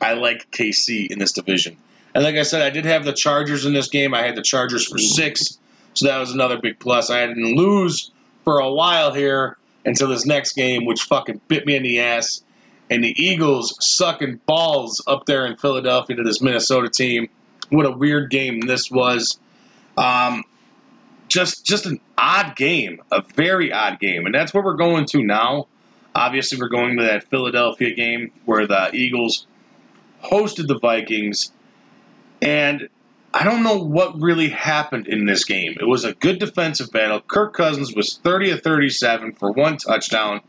[0.00, 1.76] I like KC in this division.
[2.14, 4.14] And like I said, I did have the Chargers in this game.
[4.14, 5.58] I had the Chargers for six,
[5.94, 7.10] so that was another big plus.
[7.10, 8.10] I didn't lose
[8.44, 12.42] for a while here until this next game, which fucking bit me in the ass.
[12.90, 17.28] And the Eagles sucking balls up there in Philadelphia to this Minnesota team.
[17.70, 19.38] What a weird game this was.
[19.96, 20.44] Um,
[21.28, 25.22] just just an odd game, a very odd game, and that's where we're going to
[25.22, 25.68] now.
[26.14, 29.46] Obviously, we're going to that Philadelphia game where the Eagles
[30.22, 31.50] hosted the Vikings
[32.42, 32.88] and
[33.32, 35.76] I don't know what really happened in this game.
[35.80, 37.20] It was a good defensive battle.
[37.20, 40.42] Kirk Cousins was 30 of 37 for one touchdown,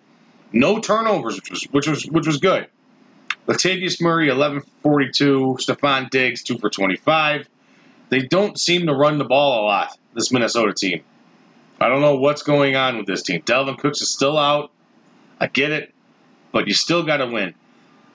[0.53, 2.67] no turnovers, which was which was which was good.
[3.47, 7.49] Latavius Murray 11 for 42, Stefon Diggs 2 for 25.
[8.07, 9.97] They don't seem to run the ball a lot.
[10.13, 11.03] This Minnesota team.
[11.81, 13.41] I don't know what's going on with this team.
[13.41, 14.71] Dalvin Cooks is still out.
[15.39, 15.93] I get it,
[16.51, 17.55] but you still got to win.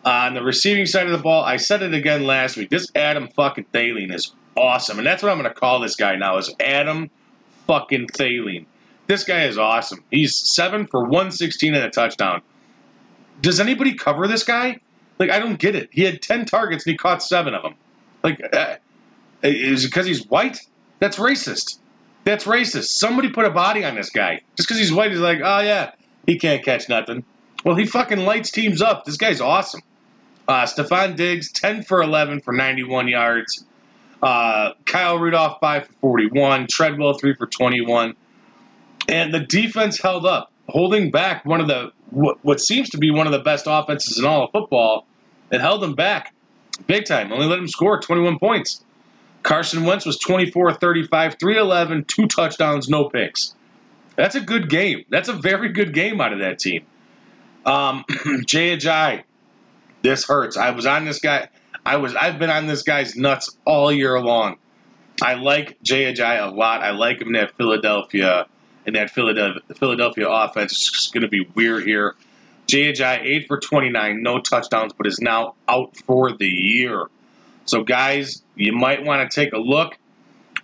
[0.05, 2.71] Uh, on the receiving side of the ball, I said it again last week.
[2.71, 6.17] This Adam fucking Thielen is awesome, and that's what I'm going to call this guy
[6.17, 6.39] now.
[6.39, 7.11] Is Adam
[7.67, 8.67] fucking Thielen.
[9.09, 10.05] This guy is awesome.
[10.11, 12.43] He's seven for 116 and a touchdown.
[13.41, 14.81] Does anybody cover this guy?
[15.19, 15.89] Like, I don't get it.
[15.91, 17.75] He had 10 targets and he caught seven of them.
[18.23, 18.77] Like, uh,
[19.43, 20.61] is it because he's white?
[20.99, 21.79] That's racist.
[22.25, 22.89] That's racist.
[22.89, 24.43] Somebody put a body on this guy.
[24.57, 25.93] Just because he's white, he's like, oh, yeah,
[26.27, 27.25] he can't catch nothing.
[27.65, 29.07] Well, he fucking lights teams up.
[29.07, 29.81] This guy's awesome.
[30.47, 33.65] Uh, Stefon Diggs, 10 for 11 for 91 yards.
[34.23, 36.67] Uh, Kyle Rudolph, 5 for 41.
[36.67, 38.15] Treadwell, 3 for 21.
[39.09, 43.11] And the defense held up, holding back one of the, what, what seems to be
[43.11, 45.07] one of the best offenses in all of football.
[45.51, 46.35] It held them back
[46.87, 47.33] big time.
[47.33, 48.85] Only let them score 21 points.
[49.43, 53.55] Carson Wentz was 24 35, 311, two touchdowns, no picks.
[54.17, 55.05] That's a good game.
[55.09, 56.85] That's a very good game out of that team.
[57.65, 58.05] Um,
[58.47, 59.23] Jay Ajayi,
[60.03, 60.57] this hurts.
[60.57, 61.49] I was on this guy.
[61.87, 62.15] I was.
[62.15, 64.57] I've been on this guy's nuts all year long.
[65.23, 66.83] I like Jay Ajayi a lot.
[66.83, 68.47] I like him in that Philadelphia
[68.89, 70.73] in that Philadelphia offense.
[70.73, 72.15] It's going to be weird here.
[72.67, 77.07] Ajayi eight for twenty nine, no touchdowns, but is now out for the year.
[77.65, 79.97] So guys, you might want to take a look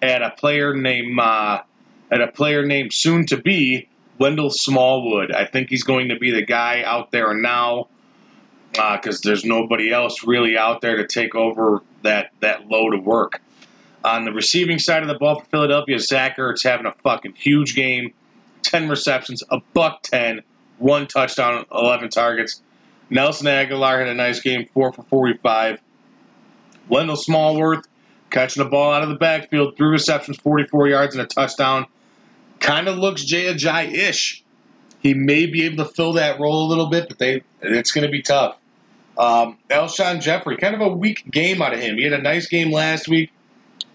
[0.02, 1.62] at a player named uh,
[2.10, 5.32] at a player named soon to be Wendell Smallwood.
[5.32, 7.88] I think he's going to be the guy out there now
[8.72, 13.04] because uh, there's nobody else really out there to take over that that load of
[13.04, 13.40] work.
[14.04, 17.74] On the receiving side of the ball for Philadelphia, Zach Ertz having a fucking huge
[17.74, 18.12] game.
[18.74, 20.42] 10 receptions, a buck 10,
[20.78, 22.60] one touchdown, 11 targets.
[23.08, 25.80] Nelson Agholor had a nice game, 4 for 45.
[26.88, 27.84] Wendell Smallwood
[28.30, 31.86] catching the ball out of the backfield, three receptions, 44 yards, and a touchdown.
[32.58, 34.42] Kind of looks Jay Ajayi ish.
[34.98, 38.06] He may be able to fill that role a little bit, but they it's going
[38.06, 38.56] to be tough.
[39.16, 41.96] Um, Alshon Jeffery, kind of a weak game out of him.
[41.96, 43.30] He had a nice game last week.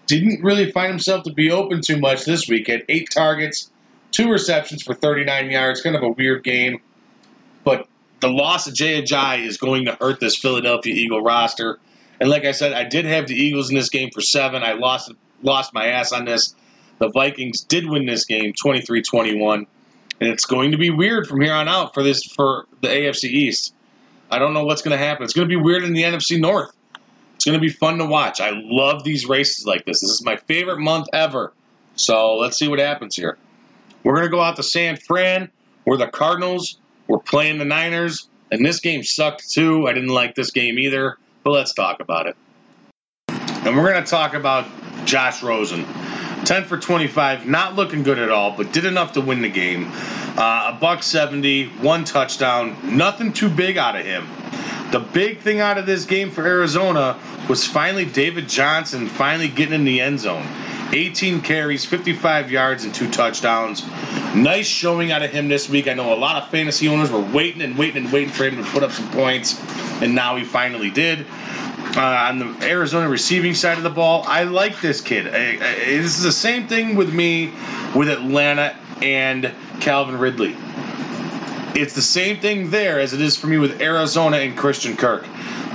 [0.06, 2.68] Didn't really find himself to be open too much this week.
[2.68, 3.70] Had eight targets,
[4.10, 5.82] two receptions for 39 yards.
[5.82, 6.80] Kind of a weird game.
[7.64, 7.88] But
[8.20, 11.78] the loss of Jay Ajayi is going to hurt this Philadelphia Eagle roster.
[12.20, 14.62] And like I said, I did have the Eagles in this game for seven.
[14.62, 16.54] I lost lost my ass on this.
[16.98, 19.66] The Vikings did win this game 23-21.
[20.20, 23.24] And it's going to be weird from here on out for this for the AFC
[23.24, 23.74] East.
[24.30, 25.24] I don't know what's going to happen.
[25.24, 26.72] It's going to be weird in the NFC North.
[27.36, 28.38] It's going to be fun to watch.
[28.38, 30.02] I love these races like this.
[30.02, 31.54] This is my favorite month ever.
[31.94, 33.38] So let's see what happens here.
[34.02, 35.50] We're going to go out to San Fran.
[35.84, 36.78] We're the Cardinals.
[37.06, 38.28] We're playing the Niners.
[38.50, 39.86] And this game sucked too.
[39.86, 41.16] I didn't like this game either.
[41.44, 42.36] But let's talk about it.
[43.28, 44.66] And we're going to talk about
[45.04, 45.84] Josh Rosen.
[46.44, 49.90] 10 for 25, not looking good at all, but did enough to win the game.
[49.92, 54.26] Uh, a buck 70, one touchdown, nothing too big out of him.
[54.90, 59.74] The big thing out of this game for Arizona was finally David Johnson finally getting
[59.74, 60.46] in the end zone.
[60.92, 63.84] 18 carries, 55 yards, and two touchdowns.
[64.34, 65.88] Nice showing out of him this week.
[65.88, 68.56] I know a lot of fantasy owners were waiting and waiting and waiting for him
[68.56, 69.60] to put up some points,
[70.02, 71.26] and now he finally did.
[71.96, 75.26] Uh, on the Arizona receiving side of the ball, I like this kid.
[75.26, 77.52] I, I, this is the same thing with me
[77.94, 80.56] with Atlanta and Calvin Ridley.
[81.74, 85.24] It's the same thing there as it is for me with Arizona and Christian Kirk.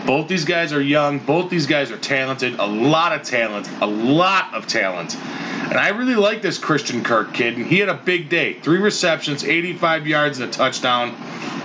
[0.05, 1.19] Both these guys are young.
[1.19, 2.59] Both these guys are talented.
[2.59, 3.67] A lot of talent.
[3.81, 5.15] A lot of talent.
[5.15, 7.57] And I really like this Christian Kirk kid.
[7.57, 8.53] And he had a big day.
[8.53, 11.15] Three receptions, 85 yards, and a touchdown.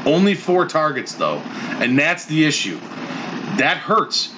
[0.07, 1.37] Only four targets, though.
[1.37, 2.79] And that's the issue.
[3.59, 4.33] That hurts.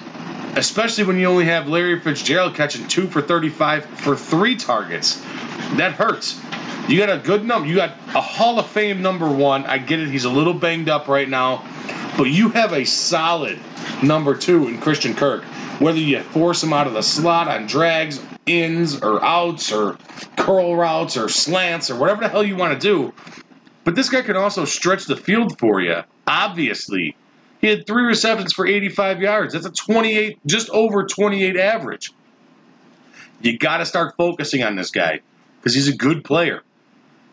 [0.57, 5.20] Especially when you only have Larry Fitzgerald catching two for 35 for three targets.
[5.76, 6.40] That hurts.
[6.88, 7.68] You got a good number.
[7.68, 9.64] You got a Hall of Fame number one.
[9.64, 10.09] I get it.
[10.09, 11.64] He's a little banged up right now.
[12.17, 13.59] But you have a solid
[14.03, 15.45] number two in Christian Kirk.
[15.79, 19.99] Whether you force him out of the slot on drags, ins, or outs, or
[20.37, 23.13] curl routes, or slants, or whatever the hell you want to do.
[23.85, 26.03] But this guy can also stretch the field for you.
[26.27, 27.17] Obviously.
[27.61, 29.55] He had three receptions for 85 yards.
[29.55, 32.13] That's a 28, just over 28 average.
[33.41, 35.21] You got to start focusing on this guy
[35.61, 36.63] because he's a good player.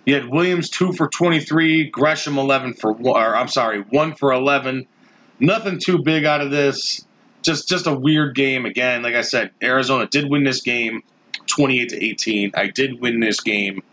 [0.09, 4.87] You had Williams two for 23, Gresham 11 for or I'm sorry, one for 11.
[5.39, 7.05] Nothing too big out of this.
[7.43, 9.03] Just just a weird game again.
[9.03, 11.03] Like I said, Arizona did win this game
[11.45, 12.51] 28 to 18.
[12.55, 13.83] I did win this game.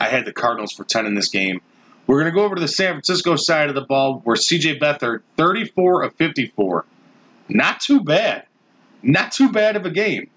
[0.00, 1.60] I had the Cardinals for 10 in this game.
[2.08, 4.80] We're going to go over to the San Francisco side of the ball where CJ
[4.80, 6.86] Beathard 34 of 54.
[7.48, 8.46] Not too bad.
[9.00, 10.28] Not too bad of a game.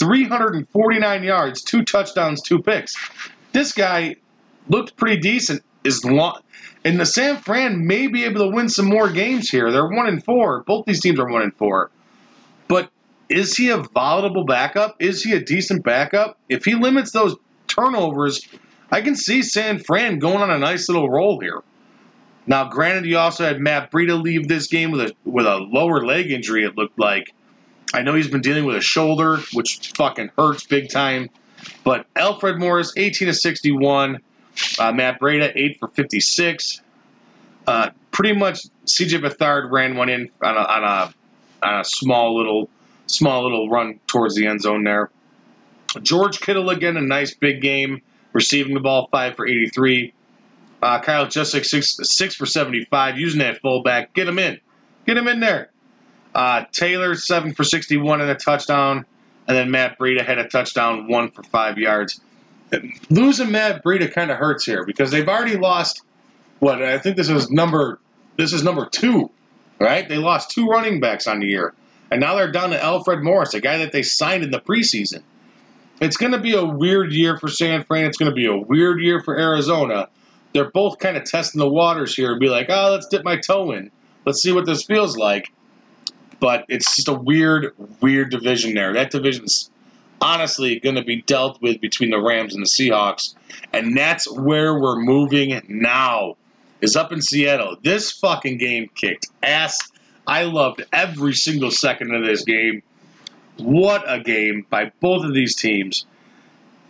[0.00, 2.96] 349 yards, two touchdowns, two picks.
[3.52, 4.16] This guy
[4.70, 5.62] looked pretty decent.
[5.82, 6.40] Is long,
[6.84, 9.72] and the San Fran may be able to win some more games here.
[9.72, 10.62] They're one and four.
[10.62, 11.90] Both these teams are one and four.
[12.68, 12.90] But
[13.30, 14.96] is he a volatile backup?
[15.00, 16.38] Is he a decent backup?
[16.50, 18.46] If he limits those turnovers,
[18.92, 21.62] I can see San Fran going on a nice little roll here.
[22.46, 26.04] Now, granted, you also had Matt Breida leave this game with a with a lower
[26.04, 26.64] leg injury.
[26.64, 27.32] It looked like.
[27.92, 31.28] I know he's been dealing with a shoulder, which fucking hurts big time.
[31.82, 34.20] But Alfred Morris, 18 to 61.
[34.78, 36.82] Uh, Matt Breida, 8 for 56.
[37.66, 41.14] Uh, pretty much CJ Beathard ran one in on a, on a,
[41.66, 42.68] on a small little
[43.06, 45.10] small little run towards the end zone there.
[46.02, 50.12] George Kittle again, a nice big game, receiving the ball, 5 for 83.
[50.80, 54.14] Uh, Kyle Juszczyk, six, 6 for 75, using that fullback.
[54.14, 54.60] Get him in.
[55.06, 55.70] Get him in there.
[56.32, 59.04] Uh, Taylor, 7 for 61 and a touchdown.
[59.48, 62.20] And then Matt Breida had a touchdown, 1 for 5 yards
[63.08, 66.02] losing Matt Breida kind of hurts here because they've already lost.
[66.58, 67.98] What I think this is number
[68.36, 69.30] this is number two,
[69.78, 70.08] right?
[70.08, 71.74] They lost two running backs on the year,
[72.10, 75.22] and now they're down to Alfred Morris, a guy that they signed in the preseason.
[76.00, 78.06] It's going to be a weird year for San Fran.
[78.06, 80.08] It's going to be a weird year for Arizona.
[80.52, 83.36] They're both kind of testing the waters here and be like, oh, let's dip my
[83.36, 83.90] toe in.
[84.24, 85.52] Let's see what this feels like.
[86.40, 88.94] But it's just a weird, weird division there.
[88.94, 89.70] That division's
[90.20, 93.34] honestly going to be dealt with between the Rams and the Seahawks.
[93.72, 96.36] And that's where we're moving now,
[96.80, 97.76] is up in Seattle.
[97.82, 99.78] This fucking game kicked ass.
[100.26, 102.82] I loved every single second of this game.
[103.56, 106.06] What a game by both of these teams.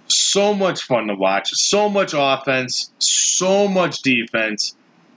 [0.09, 1.51] So much fun to watch.
[1.53, 2.93] So much offense.
[2.99, 4.75] So much defense.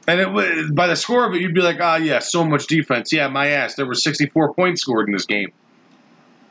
[0.07, 2.67] And it, by the score of it, you'd be like, ah, oh, yeah, so much
[2.67, 3.13] defense.
[3.13, 3.75] Yeah, my ass.
[3.75, 5.53] There were 64 points scored in this game.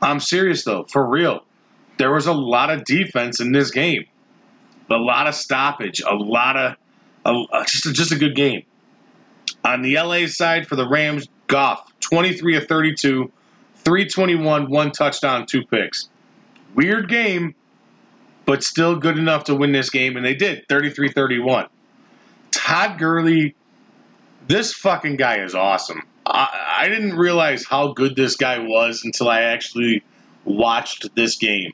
[0.01, 0.83] I'm serious, though.
[0.83, 1.43] For real
[1.97, 4.05] there was a lot of defense in this game,
[4.89, 6.75] a lot of stoppage, a lot of
[7.25, 8.63] a, just a, just a good game.
[9.63, 13.31] On the LA side for the Rams, Goff, 23 of 32,
[13.75, 16.09] 321, one touchdown, two picks.
[16.75, 17.55] Weird game,
[18.45, 21.67] but still good enough to win this game, and they did 33 31.
[22.51, 23.55] Todd Gurley,
[24.47, 26.01] this fucking guy is awesome.
[26.25, 30.03] I, I didn't realize how good this guy was until I actually
[30.45, 31.73] watched this game.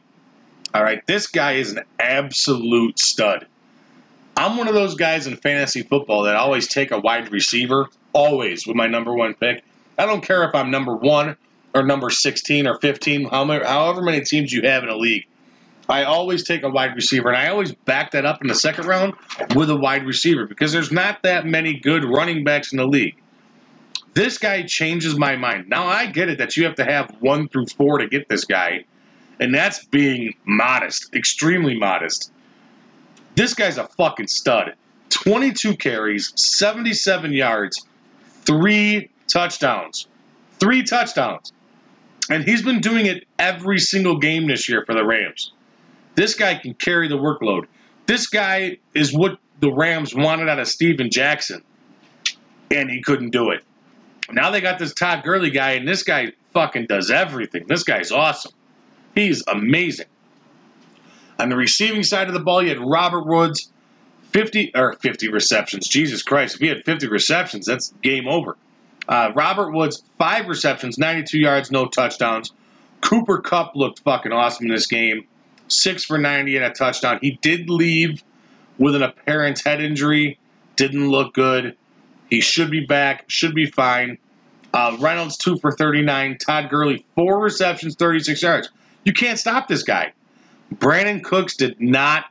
[0.73, 3.47] All right, this guy is an absolute stud.
[4.37, 8.67] I'm one of those guys in fantasy football that always take a wide receiver, always
[8.67, 9.63] with my number one pick.
[9.97, 11.35] I don't care if I'm number one
[11.73, 15.25] or number 16 or 15, however many teams you have in a league.
[15.89, 18.85] I always take a wide receiver, and I always back that up in the second
[18.85, 19.15] round
[19.55, 23.15] with a wide receiver because there's not that many good running backs in the league.
[24.13, 25.67] This guy changes my mind.
[25.67, 28.45] Now, I get it that you have to have one through four to get this
[28.45, 28.85] guy,
[29.39, 32.31] and that's being modest, extremely modest.
[33.35, 34.73] This guy's a fucking stud.
[35.09, 37.85] 22 carries, 77 yards,
[38.43, 40.07] three touchdowns.
[40.59, 41.53] Three touchdowns.
[42.29, 45.51] And he's been doing it every single game this year for the Rams.
[46.15, 47.65] This guy can carry the workload.
[48.05, 51.63] This guy is what the Rams wanted out of Steven Jackson,
[52.71, 53.63] and he couldn't do it.
[54.31, 57.65] Now they got this Todd Gurley guy, and this guy fucking does everything.
[57.67, 58.51] This guy's awesome.
[59.19, 60.05] He's amazing.
[61.39, 63.69] On the receiving side of the ball, you had Robert Woods,
[64.31, 65.87] 50 or 50 receptions.
[65.87, 68.55] Jesus Christ, if he had 50 receptions, that's game over.
[69.07, 72.53] Uh, Robert Woods, five receptions, 92 yards, no touchdowns.
[73.01, 75.27] Cooper Kupp looked fucking awesome in this game.
[75.67, 77.19] Six for 90 and a touchdown.
[77.21, 78.23] He did leave
[78.77, 80.39] with an apparent head injury.
[80.75, 81.75] Didn't look good.
[82.29, 83.25] He should be back.
[83.27, 84.17] Should be fine.
[84.73, 86.37] Uh, Reynolds, two for 39.
[86.37, 88.69] Todd Gurley, four receptions, 36 yards.
[89.03, 90.13] You can't stop this guy.
[90.73, 92.25] Brandin Cooks did not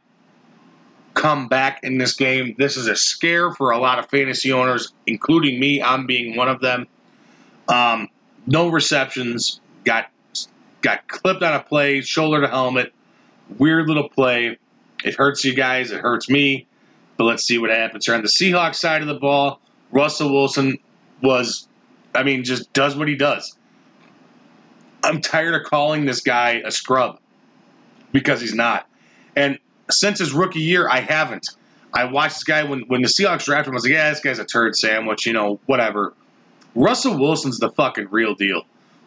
[1.15, 2.55] come back in this game.
[2.57, 5.83] This is a scare for a lot of fantasy owners, including me.
[5.83, 6.87] I'm being one of them.
[7.69, 8.09] Um,
[8.47, 9.61] no receptions.
[9.85, 10.07] Got
[10.81, 12.93] got clipped on a play, shoulder to helmet.
[13.59, 14.59] Weird little play.
[15.05, 15.91] It hurts you guys.
[15.91, 16.67] It hurts me.
[17.17, 18.15] But let's see what happens here.
[18.15, 19.61] On the Seahawks side of the ball,
[19.91, 20.79] Russell Wilson
[21.21, 21.67] was,
[22.15, 23.58] I mean, just does what he does.
[25.03, 27.19] I'm tired of calling this guy a scrub
[28.13, 28.87] because he's not.
[29.37, 29.59] And
[29.91, 31.49] since his rookie year, I haven't.
[31.93, 33.75] I watched this guy when, when the Seahawks drafted him.
[33.75, 36.15] I was like, yeah, this guy's a turd sandwich, you know, whatever.
[36.75, 38.63] Russell Wilson's the fucking real deal.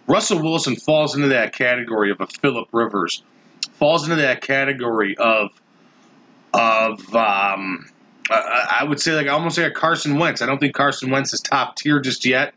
[0.07, 3.23] Russell Wilson falls into that category of a Philip Rivers,
[3.73, 5.51] falls into that category of
[6.53, 7.85] of um,
[8.29, 10.41] I would say like I almost like a Carson Wentz.
[10.41, 12.53] I don't think Carson Wentz is top tier just yet,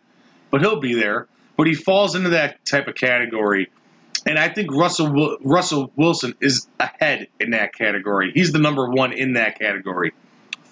[0.51, 1.27] but he'll be there.
[1.57, 3.71] But he falls into that type of category
[4.27, 8.33] and I think Russell Russell Wilson is ahead in that category.
[8.33, 10.13] He's the number one in that category.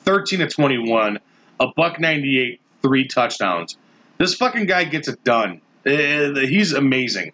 [0.05, 1.19] 13 to 21,
[1.61, 3.77] a buck 98, three touchdowns.
[4.19, 5.61] This fucking guy gets it done.
[5.85, 7.33] Uh, he's amazing.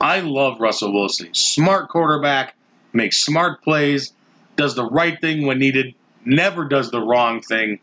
[0.00, 1.34] I love Russell Wilson.
[1.34, 2.54] Smart quarterback,
[2.92, 4.12] makes smart plays,
[4.56, 5.94] does the right thing when needed,
[6.24, 7.80] never does the wrong thing.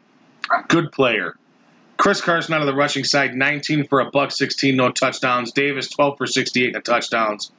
[0.68, 1.36] Good player.
[1.97, 5.51] Chris Carson out of the rushing side, 19 for a buck 16, no touchdowns.
[5.51, 7.51] Davis, 12 for 68, no touchdowns.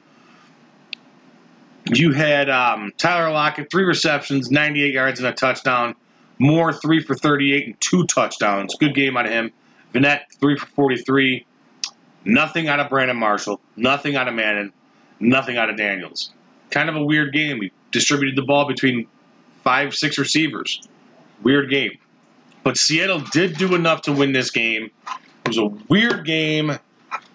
[1.87, 5.95] You had um, Tyler Lockett, three receptions, 98 yards, and a touchdown.
[6.39, 8.75] Moore, three for 38 and two touchdowns.
[8.75, 9.51] Good game out of him.
[9.93, 11.45] Vannett, three for 43.
[12.25, 13.61] Nothing out of Brandon Marshall.
[13.75, 14.73] Nothing out of Manning.
[15.19, 16.31] Nothing out of Daniels.
[16.71, 17.59] Kind of a weird game.
[17.59, 19.07] We distributed the ball between
[19.63, 20.81] five, six receivers.
[21.43, 21.97] Weird game.
[22.65, 24.89] But Seattle did do enough to win this game.
[25.45, 26.71] It was a weird game,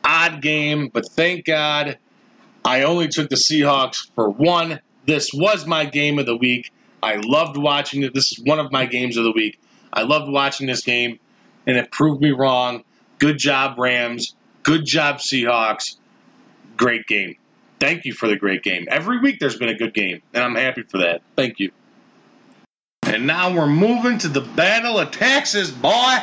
[0.02, 1.98] odd game, but thank God
[2.64, 4.80] I only took the Seahawks for one.
[5.06, 6.72] This was my game of the week.
[7.00, 8.12] I loved watching it.
[8.12, 9.60] This is one of my games of the week.
[9.92, 11.20] I loved watching this game,
[11.64, 12.82] and it proved me wrong.
[13.20, 14.34] Good job, Rams.
[14.64, 15.96] Good job, Seahawks.
[16.76, 17.36] Great game.
[17.78, 18.88] Thank you for the great game.
[18.90, 21.22] Every week there's been a good game, and I'm happy for that.
[21.36, 21.70] Thank you.
[23.10, 26.16] And now we're moving to the Battle of Texas, boy.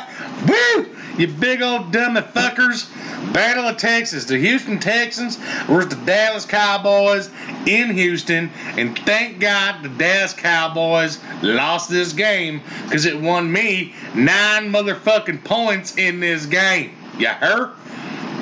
[0.48, 0.86] Woo!
[1.18, 2.88] You big old dummy fuckers.
[3.34, 4.24] Battle of Texas.
[4.24, 5.36] The Houston Texans
[5.66, 7.28] versus the Dallas Cowboys
[7.66, 8.50] in Houston.
[8.78, 15.44] And thank God the Dallas Cowboys lost this game because it won me nine motherfucking
[15.44, 16.96] points in this game.
[17.18, 17.72] You heard?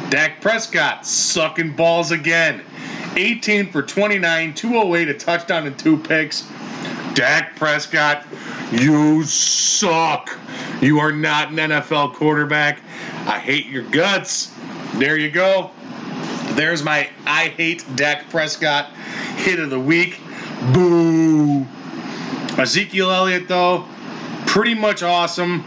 [0.08, 2.62] Dak Prescott sucking balls again.
[3.16, 6.44] 18 for 29, 208, a touchdown and two picks.
[7.16, 8.26] Dak Prescott,
[8.70, 10.38] you suck.
[10.82, 12.78] You are not an NFL quarterback.
[13.26, 14.52] I hate your guts.
[14.96, 15.70] There you go.
[16.50, 18.90] There's my I hate Dak Prescott
[19.36, 20.20] hit of the week.
[20.74, 21.66] Boo.
[22.58, 23.86] Ezekiel Elliott, though,
[24.44, 25.64] pretty much awesome.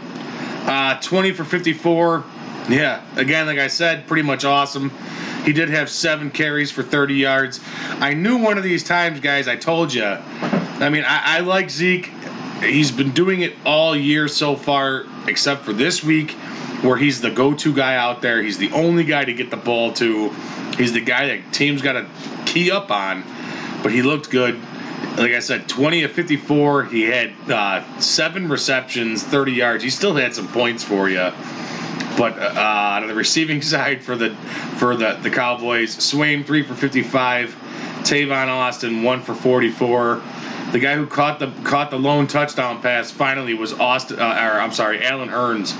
[0.66, 2.24] Uh, 20 for 54.
[2.68, 4.90] Yeah, again, like I said, pretty much awesome.
[5.44, 7.60] He did have seven carries for 30 yards.
[7.98, 10.02] I knew one of these times, guys, I told you.
[10.80, 12.06] I mean, I, I like Zeke.
[12.60, 16.32] He's been doing it all year so far, except for this week,
[16.82, 18.42] where he's the go to guy out there.
[18.42, 20.30] He's the only guy to get the ball to.
[20.76, 22.06] He's the guy that teams got to
[22.46, 23.24] key up on.
[23.82, 24.60] But he looked good
[25.16, 26.84] like I said, 20 of 54.
[26.84, 29.84] He had uh, seven receptions, 30 yards.
[29.84, 31.30] He still had some points for you.
[32.16, 34.34] But uh, on the receiving side for the
[34.78, 37.54] for the, the Cowboys, Swain three for 55,
[38.02, 40.22] Tavon Austin one for 44.
[40.72, 44.60] The guy who caught the caught the lone touchdown pass finally was Austin, uh, or
[44.60, 45.74] I'm sorry, Allen Hurns,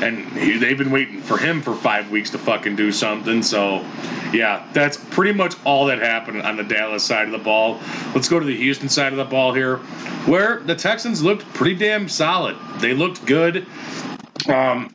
[0.00, 3.42] and he, they've been waiting for him for five weeks to fucking do something.
[3.42, 3.84] So,
[4.32, 7.80] yeah, that's pretty much all that happened on the Dallas side of the ball.
[8.14, 9.78] Let's go to the Houston side of the ball here,
[10.26, 12.56] where the Texans looked pretty damn solid.
[12.78, 13.66] They looked good.
[14.48, 14.94] Um,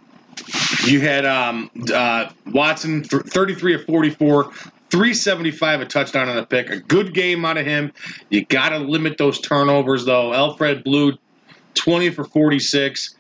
[0.85, 4.51] you had um, uh, Watson, 33 of 44,
[4.91, 6.69] 375 a touchdown on the pick.
[6.69, 7.93] A good game out of him.
[8.29, 10.33] You got to limit those turnovers, though.
[10.33, 11.13] Alfred Blue,
[11.75, 13.15] 20 for 46.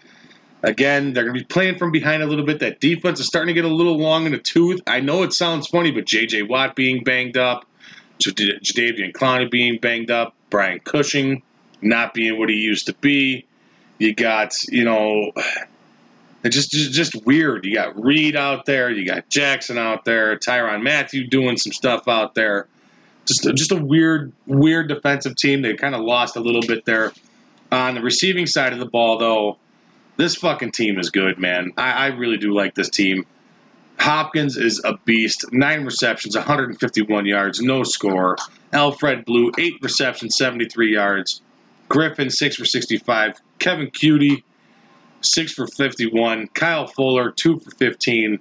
[0.63, 2.59] Again, they're going to be playing from behind a little bit.
[2.59, 4.81] That defense is starting to get a little long in the tooth.
[4.85, 6.43] I know it sounds funny, but J.J.
[6.43, 7.65] Watt being banged up,
[8.19, 11.41] Jadeveon Clowney being banged up, Brian Cushing
[11.81, 13.45] not being what he used to be.
[13.97, 15.31] You got, you know,
[16.43, 17.65] it's just, just just weird.
[17.65, 22.07] You got Reed out there, you got Jackson out there, Tyrann Mathieu doing some stuff
[22.07, 22.67] out there.
[23.25, 25.61] Just just a weird weird defensive team.
[25.61, 27.13] They kind of lost a little bit there.
[27.71, 29.57] On the receiving side of the ball, though,
[30.17, 31.71] this fucking team is good, man.
[31.77, 33.25] I, I really do like this team.
[33.97, 35.53] Hopkins is a beast.
[35.53, 38.35] Nine receptions, 151 yards, no score.
[38.73, 41.41] Alfred Blue, eight receptions, 73 yards.
[41.87, 43.39] Griffin, six for 65.
[43.59, 44.43] Keke Coutee,
[45.21, 46.47] six for 51.
[46.47, 48.39] Kyle Fuller, two for 15.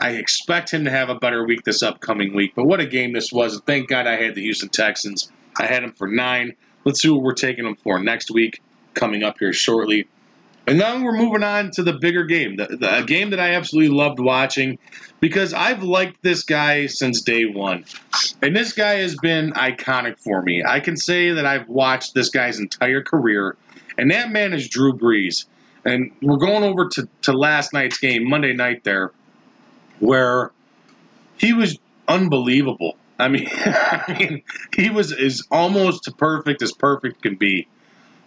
[0.00, 2.54] I expect him to have a better week this upcoming week.
[2.56, 3.60] But what a game this was.
[3.60, 5.30] Thank God I had the Houston Texans.
[5.56, 6.54] I had them for nine.
[6.84, 8.60] Let's see what we're taking them for next week,
[8.94, 10.08] coming up here shortly.
[10.66, 13.54] And then we're moving on to the bigger game, the, the, a game that I
[13.54, 14.78] absolutely loved watching
[15.20, 17.84] because I've liked this guy since day one.
[18.40, 20.62] And this guy has been iconic for me.
[20.64, 23.56] I can say that I've watched this guy's entire career,
[23.98, 25.46] and that man is Drew Brees.
[25.84, 29.10] And we're going over to, to last night's game, Monday night there,
[29.98, 30.52] where
[31.38, 32.96] he was unbelievable.
[33.18, 34.42] I mean, I mean,
[34.76, 37.66] he was as almost perfect as perfect can be.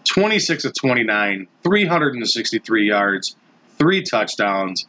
[0.06, 3.36] 26 of 29, 363 yards,
[3.78, 4.86] three touchdowns,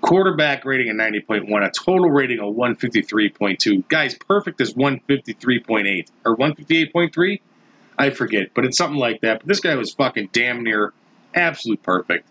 [0.00, 3.88] quarterback rating of 90.1, a total rating of 153.2.
[3.88, 7.40] Guys, perfect is 153.8 or 158.3.
[7.98, 9.40] I forget, but it's something like that.
[9.40, 10.92] But this guy was fucking damn near
[11.34, 12.26] absolute perfect.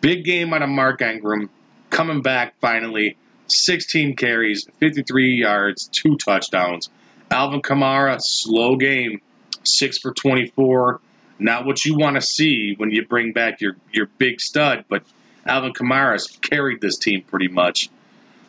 [0.00, 1.50] Big game out of Mark Ingram,
[1.90, 3.16] coming back finally.
[3.46, 6.88] 16 carries, 53 yards, two touchdowns.
[7.30, 9.20] Alvin Kamara, slow game,
[9.64, 11.00] 6 for 24.
[11.38, 15.02] Not what you want to see when you bring back your, your big stud, but
[15.46, 17.90] Alvin Kamara's carried this team pretty much.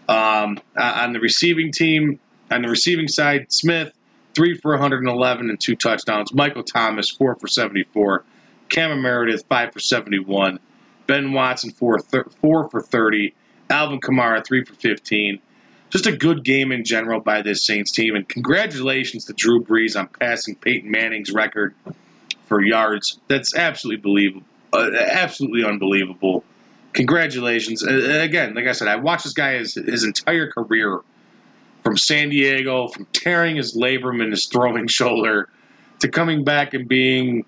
[0.08, 2.20] Um, on the receiving team,
[2.52, 3.92] on the receiving side, Smith,
[4.36, 6.34] 3 for 111 and two touchdowns.
[6.34, 8.24] Michael Thomas, 4 for 74.
[8.70, 10.60] Cameron Meredith, 5 for 71.
[11.08, 13.34] Ben Watson, 4, th- four for 30.
[13.70, 15.40] Alvin Kamara, 3 for 15.
[15.90, 18.16] Just a good game in general by this Saints team.
[18.16, 21.76] And congratulations to Drew Brees on passing Peyton Manning's record
[22.48, 23.20] for yards.
[23.28, 24.46] That's absolutely believable.
[24.74, 26.44] Uh, absolutely unbelievable.
[26.94, 27.86] Congratulations.
[27.86, 31.00] Uh, again, like I said, I watched this guy his, his entire career
[31.84, 35.50] from San Diego, from tearing his labrum and his throwing shoulder
[36.00, 37.46] to coming back and being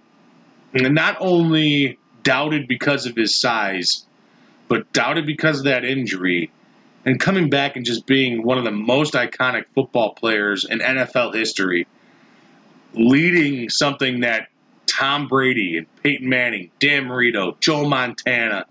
[0.74, 4.05] not only doubted because of his size,
[4.68, 6.51] but doubted because of that injury,
[7.05, 11.34] and coming back and just being one of the most iconic football players in NFL
[11.34, 11.88] history,
[12.93, 14.49] leading something that
[14.88, 18.65] Tom Brady and Peyton Manning, Dan Marino, Joe Montana,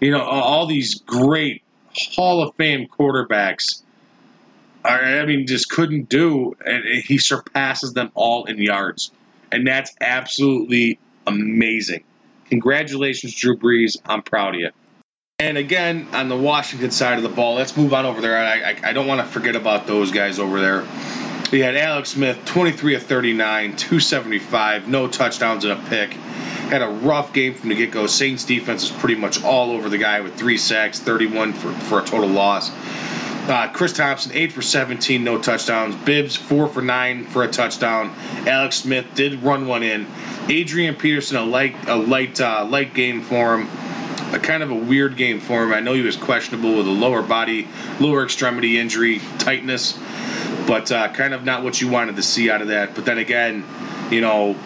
[0.00, 1.62] you know, all these great
[1.94, 3.82] Hall of Fame quarterbacks.
[4.84, 9.10] I mean, just couldn't do, and he surpasses them all in yards,
[9.50, 12.04] and that's absolutely amazing.
[12.50, 13.96] Congratulations, Drew Brees.
[14.04, 14.70] I'm proud of you.
[15.38, 18.36] And again, on the Washington side of the ball, let's move on over there.
[18.38, 20.84] I, I, I don't want to forget about those guys over there.
[21.50, 26.12] We had Alex Smith, 23 of 39, 275, no touchdowns and a pick.
[26.12, 28.06] Had a rough game from the get go.
[28.06, 32.00] Saints defense is pretty much all over the guy with three sacks, 31 for, for
[32.00, 32.70] a total loss.
[33.46, 35.94] Uh, Chris Thompson, 8 for 17, no touchdowns.
[35.96, 38.10] Bibbs, 4 for 9 for a touchdown.
[38.46, 40.06] Alex Smith did run one in.
[40.48, 43.68] Adrian Peterson, a light, a light, uh, light game for him.
[44.32, 45.74] A kind of a weird game for him.
[45.74, 47.68] I know he was questionable with a lower body,
[48.00, 49.92] lower extremity injury, tightness,
[50.66, 52.94] but uh, kind of not what you wanted to see out of that.
[52.94, 53.62] But then again,
[54.10, 54.56] you know,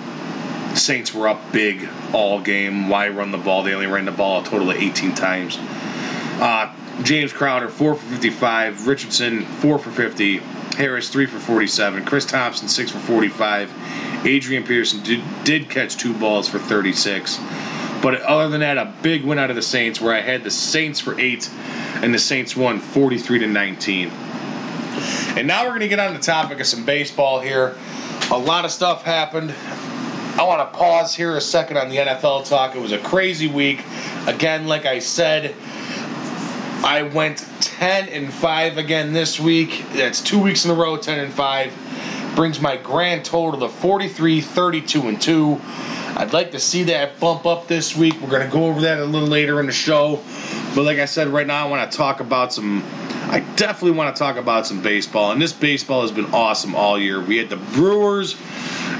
[0.74, 2.88] Saints were up big all game.
[2.88, 3.64] Why run the ball?
[3.64, 5.58] They only ran the ball a total of 18 times.
[5.58, 6.72] Uh,
[7.02, 8.86] James Crowder, 4 for 55.
[8.86, 10.38] Richardson, 4 for 50.
[10.76, 12.04] Harris, 3 for 47.
[12.04, 14.26] Chris Thompson, 6 for 45.
[14.26, 17.38] Adrian Peterson did, did catch two balls for 36.
[18.02, 20.50] But other than that, a big win out of the Saints where I had the
[20.50, 21.50] Saints for 8
[22.02, 24.10] and the Saints won 43 to 19.
[24.10, 27.76] And now we're going to get on the topic of some baseball here.
[28.30, 29.52] A lot of stuff happened.
[30.38, 32.76] I want to pause here a second on the NFL talk.
[32.76, 33.84] It was a crazy week.
[34.26, 35.54] Again, like I said,
[36.84, 39.84] I went 10 and 5 again this week.
[39.94, 42.32] That's two weeks in a row, 10 and 5.
[42.36, 45.60] Brings my grand total to 43, 32 and 2.
[46.16, 48.20] I'd like to see that bump up this week.
[48.20, 50.20] We're going to go over that a little later in the show.
[50.74, 52.84] But like I said, right now I want to talk about some.
[53.30, 55.32] I definitely want to talk about some baseball.
[55.32, 57.20] And this baseball has been awesome all year.
[57.20, 58.36] We had the Brewers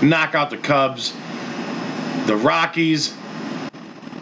[0.03, 1.13] knock out the Cubs,
[2.27, 3.15] the Rockies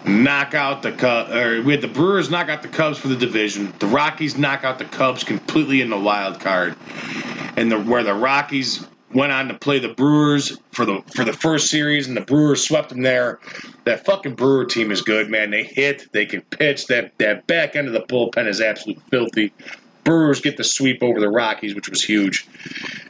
[0.07, 1.33] knock out the Cubs.
[1.33, 3.73] Or we had the Brewers knock out the Cubs for the division.
[3.79, 6.77] The Rockies knock out the Cubs completely in the wild card,
[7.57, 11.33] and the where the Rockies went on to play the Brewers for the for the
[11.33, 13.41] first series, and the Brewers swept them there.
[13.85, 15.51] That fucking Brewer team is good, man.
[15.51, 16.87] They hit, they can pitch.
[16.87, 19.53] That that back end of the bullpen is absolutely filthy.
[20.05, 22.47] Brewers get the sweep over the Rockies, which was huge.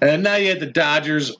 [0.00, 1.36] And now you had the Dodgers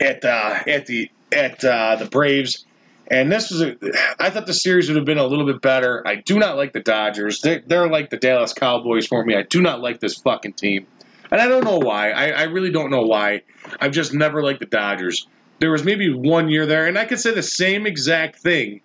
[0.00, 2.64] at the at the at uh, the Braves.
[3.10, 3.76] And this was a,
[4.18, 6.06] I thought the series would have been a little bit better.
[6.06, 7.40] I do not like the Dodgers.
[7.40, 9.36] They're, they're like the Dallas Cowboys for me.
[9.36, 10.86] I do not like this fucking team.
[11.30, 12.10] And I don't know why.
[12.10, 13.42] I, I really don't know why.
[13.80, 15.26] I've just never liked the Dodgers.
[15.58, 18.80] There was maybe one year there, and I could say the same exact thing.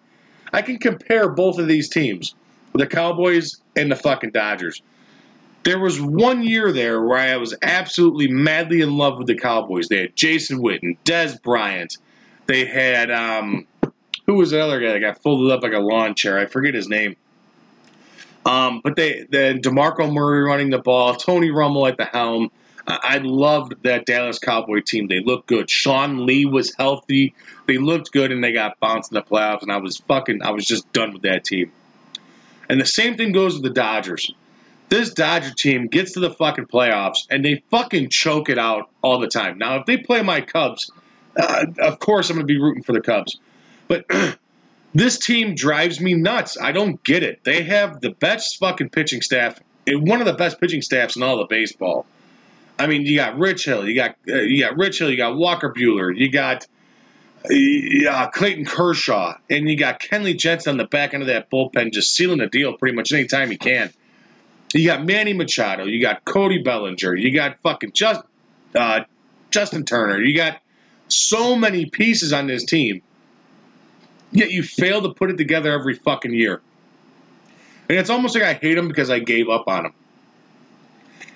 [0.52, 2.36] I can compare both of these teams,
[2.74, 4.82] the Cowboys and the fucking Dodgers.
[5.64, 9.88] There was one year there where I was absolutely madly in love with the Cowboys.
[9.88, 11.98] They had Jason Witten, Dez Bryant.
[12.48, 13.68] They had um,
[14.30, 16.38] who was the other guy that got folded up like a lawn chair?
[16.38, 17.16] I forget his name.
[18.46, 22.52] Um, but they then Demarco Murray running the ball, Tony Romo at the helm.
[22.86, 25.08] I loved that Dallas Cowboy team.
[25.08, 25.68] They looked good.
[25.68, 27.34] Sean Lee was healthy.
[27.66, 29.64] They looked good, and they got bounced in the playoffs.
[29.64, 31.72] And I was fucking, I was just done with that team.
[32.70, 34.32] And the same thing goes with the Dodgers.
[34.90, 39.20] This Dodger team gets to the fucking playoffs, and they fucking choke it out all
[39.20, 39.58] the time.
[39.58, 40.92] Now, if they play my Cubs,
[41.36, 43.40] uh, of course I'm going to be rooting for the Cubs.
[43.90, 44.06] But
[44.94, 46.58] this team drives me nuts.
[46.62, 47.44] I don't get it.
[47.44, 51.42] They have the best fucking pitching staff, one of the best pitching staffs in all
[51.42, 52.06] of baseball.
[52.78, 55.36] I mean, you got Rich Hill, you got uh, you got Rich Hill, you got
[55.36, 56.66] Walker Buehler, you got
[57.44, 61.92] uh, Clayton Kershaw, and you got Kenley Jansen on the back end of that bullpen,
[61.92, 63.92] just sealing the deal pretty much anytime he can.
[64.74, 68.22] You got Manny Machado, you got Cody Bellinger, you got fucking just
[68.76, 69.02] uh,
[69.50, 70.62] Justin Turner, you got
[71.10, 73.02] so many pieces on this team
[74.32, 76.62] Yet you fail to put it together every fucking year.
[77.90, 79.94] And it's almost like I hate them because I gave up on them.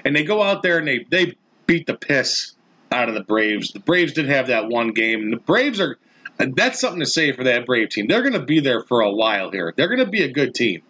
[0.05, 1.35] And they go out there and they, they
[1.65, 2.53] beat the piss
[2.91, 3.71] out of the Braves.
[3.71, 5.21] The Braves did have that one game.
[5.21, 5.97] And the Braves are,
[6.37, 8.07] that's something to say for that Brave team.
[8.07, 9.73] They're going to be there for a while here.
[9.75, 10.83] They're going to be a good team.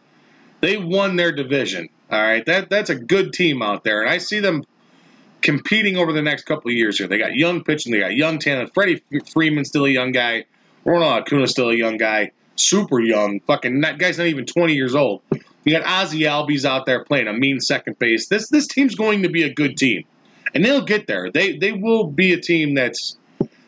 [0.60, 1.90] They won their division.
[2.12, 2.46] All right.
[2.46, 4.02] That, that's a good team out there.
[4.02, 4.66] And I see them
[5.42, 7.08] competing over the next couple of years here.
[7.08, 8.74] They got young pitching, they got young talent.
[8.74, 10.46] Freddie Freeman's still a young guy.
[10.86, 13.40] Ronald Acuna's still a young guy, super young.
[13.42, 15.22] Fucking that guy's not even 20 years old.
[15.64, 18.28] You got Ozzy Albies out there playing a mean second base.
[18.28, 20.04] This this team's going to be a good team,
[20.54, 21.32] and they'll get there.
[21.32, 23.18] They they will be a team that's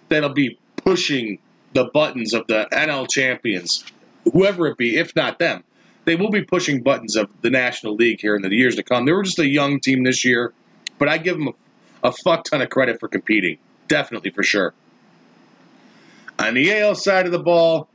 [0.10, 1.40] that'll be pushing
[1.74, 3.86] the buttons of the NL champions,
[4.32, 5.64] whoever it be, if not them.
[6.06, 9.06] They will be pushing buttons of the National League here in the years to come.
[9.06, 10.54] They were just a young team this year,
[11.00, 11.48] but I give them
[12.04, 13.58] a, a fuck ton of credit for competing.
[13.88, 14.74] Definitely for sure.
[16.40, 17.88] On the AL side of the ball,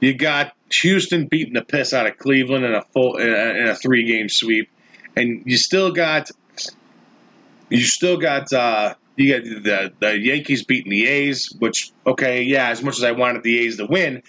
[0.00, 3.74] you got Houston beating the piss out of Cleveland in a full in a, a
[3.74, 4.70] three game sweep,
[5.16, 6.30] and you still got
[7.68, 12.68] you still got uh, you got the the Yankees beating the A's, which okay, yeah,
[12.68, 14.22] as much as I wanted the A's to win.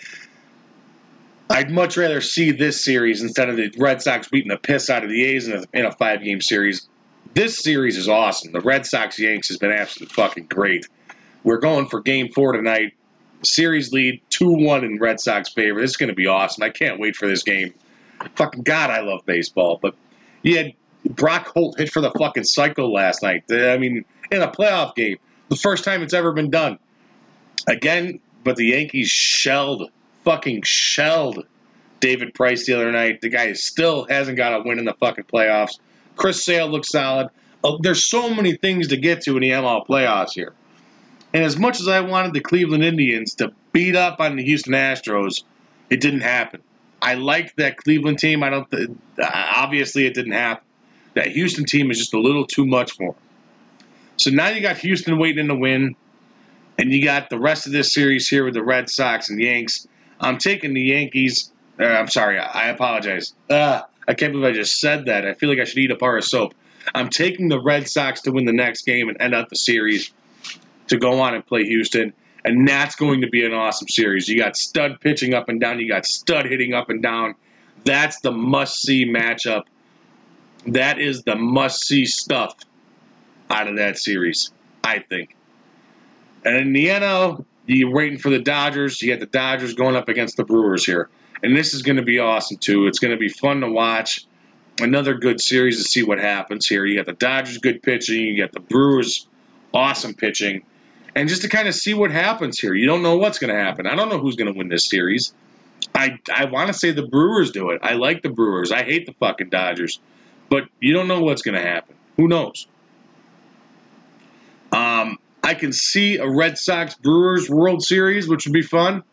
[1.50, 5.04] I'd much rather see this series instead of the Red Sox beating the piss out
[5.04, 6.88] of the A's in a, in a five game series.
[7.34, 8.52] This series is awesome.
[8.52, 10.88] The Red Sox Yanks has been absolutely fucking great.
[11.44, 12.94] We're going for game four tonight
[13.44, 15.82] series lead 2 1 in Red Sox favor.
[15.82, 16.64] This is going to be awesome.
[16.64, 17.74] I can't wait for this game.
[18.36, 19.80] Fucking God, I love baseball.
[19.82, 19.96] But
[20.42, 20.74] you had
[21.06, 23.44] Brock Holt hit for the fucking cycle last night.
[23.50, 25.18] I mean, in a playoff game,
[25.50, 26.80] the first time it's ever been done.
[27.68, 29.92] Again, but the Yankees shelled,
[30.24, 31.46] fucking shelled
[32.00, 33.22] David Price the other night.
[33.22, 35.80] The guy still hasn't got a win in the fucking playoffs.
[36.16, 37.30] Chris Sale looks solid.
[37.64, 40.54] Oh, there's so many things to get to in the ML playoffs here.
[41.34, 44.74] And as much as I wanted the Cleveland Indians to beat up on the Houston
[44.74, 45.44] Astros,
[45.90, 46.62] it didn't happen.
[47.02, 48.44] I liked that Cleveland team.
[48.44, 48.70] I don't.
[48.72, 48.90] Th-
[49.22, 50.64] obviously, it didn't happen.
[51.14, 53.22] That Houston team is just a little too much for them.
[54.18, 55.96] So now you got Houston waiting to win,
[56.78, 59.88] and you got the rest of this series here with the Red Sox and Yanks.
[60.20, 61.52] I'm taking the Yankees.
[61.80, 62.40] Uh, I'm sorry.
[62.40, 63.34] I apologize.
[63.50, 65.26] Uh, I can't believe I just said that.
[65.26, 66.56] I feel like I should eat a bar of soap.
[66.96, 70.12] I'm taking the Red Sox to win the next game and end up the series
[70.88, 72.14] to go on and play Houston.
[72.44, 74.28] And that's going to be an awesome series.
[74.30, 75.80] You got stud pitching up and down.
[75.80, 77.36] You got stud hitting up and down.
[77.84, 79.64] That's the must see matchup.
[80.68, 82.56] That is the must see stuff
[83.50, 84.52] out of that series,
[84.84, 85.36] I think.
[86.46, 89.02] And in the NL, you're waiting for the Dodgers.
[89.02, 91.10] You got the Dodgers going up against the Brewers here.
[91.44, 92.88] And this is going to be awesome, too.
[92.88, 94.26] It's going to be fun to watch.
[94.80, 96.86] Another good series to see what happens here.
[96.86, 98.22] You got the Dodgers good pitching.
[98.22, 99.28] You got the Brewers
[99.74, 100.64] awesome pitching
[101.18, 102.76] and just to kind of see what happens here.
[102.76, 103.88] You don't know what's going to happen.
[103.88, 105.34] I don't know who's going to win this series.
[105.96, 107.80] I I want to say the Brewers do it.
[107.82, 108.72] I like the Brewers.
[108.72, 110.00] I hate the fucking Dodgers,
[110.48, 111.96] but you don't know what's going to happen.
[112.18, 112.68] Who knows?
[114.72, 119.04] Um, I can see a Red Sox Brewers World Series, which would be fun,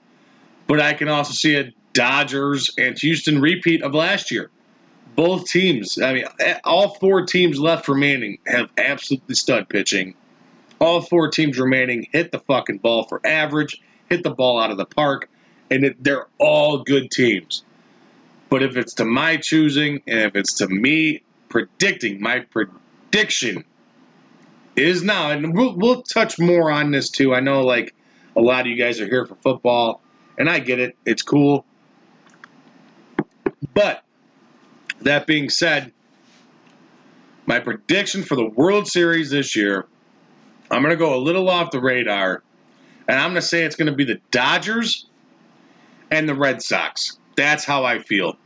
[0.67, 4.51] but I can also see a Dodgers and Houston repeat of last year.
[5.17, 6.25] Both teams, I mean,
[6.65, 10.17] all four teams left remaining have absolutely stud pitching
[10.85, 13.81] all four teams remaining hit the fucking ball for average,
[14.11, 15.31] hit the ball out of the park,
[15.71, 17.65] and it, they're all good teams.
[18.51, 23.65] But if it's to my choosing, and if it's to me predicting, my prediction
[24.77, 27.35] is now, and we'll, we'll touch more on this too.
[27.35, 27.95] I know, like,
[28.37, 30.03] a lot of you guys are here for football,
[30.37, 31.65] and I get it, it's cool.
[33.73, 34.05] But
[35.01, 35.93] that being said,
[37.47, 39.87] my prediction for the World Series this year
[40.71, 42.43] I'm going to go a little off the radar,
[43.07, 45.07] and I'm going to say it's going to be the Dodgers
[46.11, 47.19] and the Red Sox.
[47.37, 48.37] That's how I feel.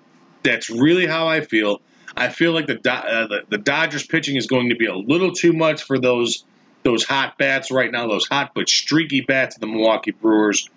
[0.42, 1.80] That's really how I feel.
[2.16, 5.32] I feel like the, uh, the, the Dodgers pitching is going to be a little
[5.32, 6.44] too much for those
[6.84, 10.70] those hot bats right now, those hot but streaky bats of the Milwaukee Brewers.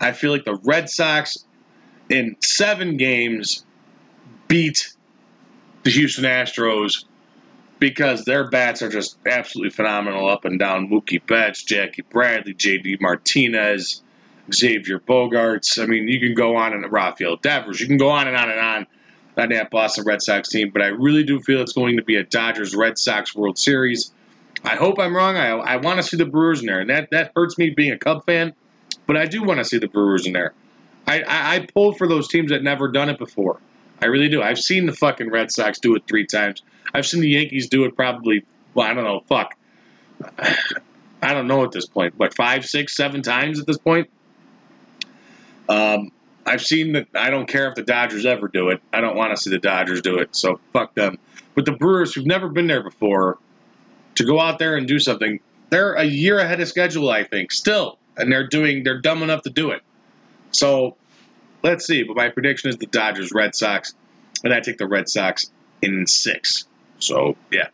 [0.00, 1.44] I feel like the Red Sox
[2.08, 3.64] in seven games
[4.48, 4.94] beat
[5.82, 7.04] the Houston Astros
[7.78, 10.88] because their bats are just absolutely phenomenal up and down.
[10.88, 12.98] Mookie Betts, Jackie Bradley, J.D.
[13.00, 14.02] Martinez,
[14.52, 15.82] Xavier Bogaerts.
[15.82, 17.80] I mean, you can go on and Rafael Devers.
[17.80, 18.86] You can go on and on and on
[19.38, 20.70] on that Boston Red Sox team.
[20.70, 24.12] But I really do feel it's going to be a Dodgers Red Sox World Series.
[24.64, 25.36] I hope I'm wrong.
[25.36, 27.92] I, I want to see the Brewers in there, and that that hurts me being
[27.92, 28.54] a Cub fan.
[29.06, 30.54] But I do want to see the Brewers in there.
[31.06, 33.60] I, I, I pulled for those teams that never done it before.
[34.00, 34.42] I really do.
[34.42, 36.62] I've seen the fucking Red Sox do it three times.
[36.92, 38.44] I've seen the Yankees do it probably,
[38.74, 39.56] well, I don't know, fuck.
[41.22, 44.10] I don't know at this point, but five, six, seven times at this point.
[45.68, 46.12] Um,
[46.44, 47.08] I've seen that.
[47.14, 48.80] I don't care if the Dodgers ever do it.
[48.92, 51.18] I don't want to see the Dodgers do it, so fuck them.
[51.54, 53.38] But the Brewers, who've never been there before,
[54.14, 55.40] to go out there and do something,
[55.70, 58.84] they're a year ahead of schedule, I think, still, and they're doing.
[58.84, 59.82] They're dumb enough to do it.
[60.52, 60.96] So
[61.62, 62.02] let's see.
[62.02, 63.94] But my prediction is the Dodgers, Red Sox,
[64.44, 65.50] and I take the Red Sox
[65.82, 66.66] in six.
[66.98, 67.68] So, yeah.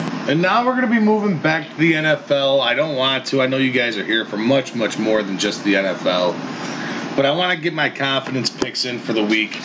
[0.00, 2.60] And now we're going to be moving back to the NFL.
[2.60, 3.40] I don't want to.
[3.40, 6.36] I know you guys are here for much, much more than just the NFL.
[7.16, 9.58] But I want to get my confidence picks in for the week.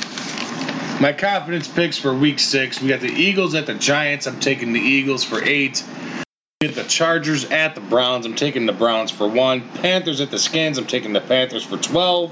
[1.02, 2.82] My confidence picks for week six.
[2.82, 4.26] We got the Eagles at the Giants.
[4.26, 5.84] I'm taking the Eagles for eight.
[6.64, 8.26] Got the Chargers at the Browns.
[8.26, 9.68] I'm taking the Browns for one.
[9.70, 10.78] Panthers at the Skins.
[10.78, 12.32] I'm taking the Panthers for 12.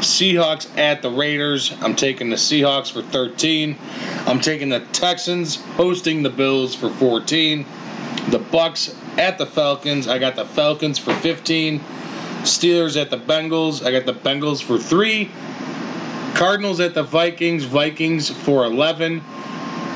[0.00, 1.72] Seahawks at the Raiders.
[1.80, 3.78] I'm taking the Seahawks for 13.
[4.26, 7.64] I'm taking the Texans hosting the Bills for 14.
[8.28, 10.06] The Bucks at the Falcons.
[10.06, 11.80] I got the Falcons for 15.
[12.42, 13.82] Steelers at the Bengals.
[13.82, 15.30] I got the Bengals for 3.
[16.34, 17.64] Cardinals at the Vikings.
[17.64, 19.22] Vikings for 11.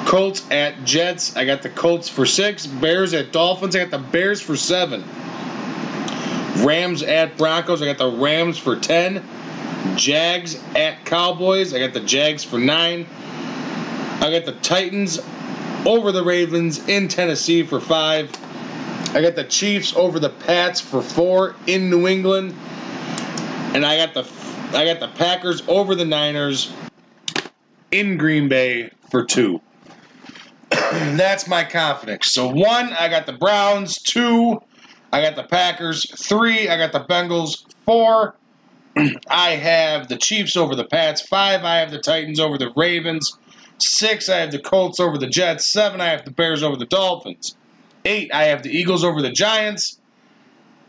[0.07, 1.36] Colts at Jets.
[1.36, 2.66] I got the Colts for 6.
[2.66, 3.76] Bears at Dolphins.
[3.76, 5.05] I got the Bears for 7.
[6.64, 7.82] Rams at Broncos.
[7.82, 9.22] I got the Rams for 10.
[9.96, 11.74] Jags at Cowboys.
[11.74, 13.07] I got the Jags for nine.
[14.20, 15.18] I got the Titans
[15.86, 18.30] over the Ravens in Tennessee for five.
[19.14, 22.55] I got the Chiefs over the Pats for four in New England.
[23.74, 24.30] And I got the
[24.76, 26.72] I got the Packers over the Niners
[27.90, 29.61] in Green Bay for two.
[31.16, 32.32] that's my confidence.
[32.32, 33.98] So one, I got the Browns.
[33.98, 34.62] Two,
[35.12, 36.08] I got the Packers.
[36.26, 37.64] Three, I got the Bengals.
[37.84, 38.36] Four,
[39.28, 41.20] I have the Chiefs over the Pats.
[41.20, 43.36] Five, I have the Titans over the Ravens.
[43.78, 45.66] Six, I have the Colts over the Jets.
[45.66, 47.56] Seven, I have the Bears over the Dolphins.
[48.04, 49.98] Eight, I have the Eagles over the Giants.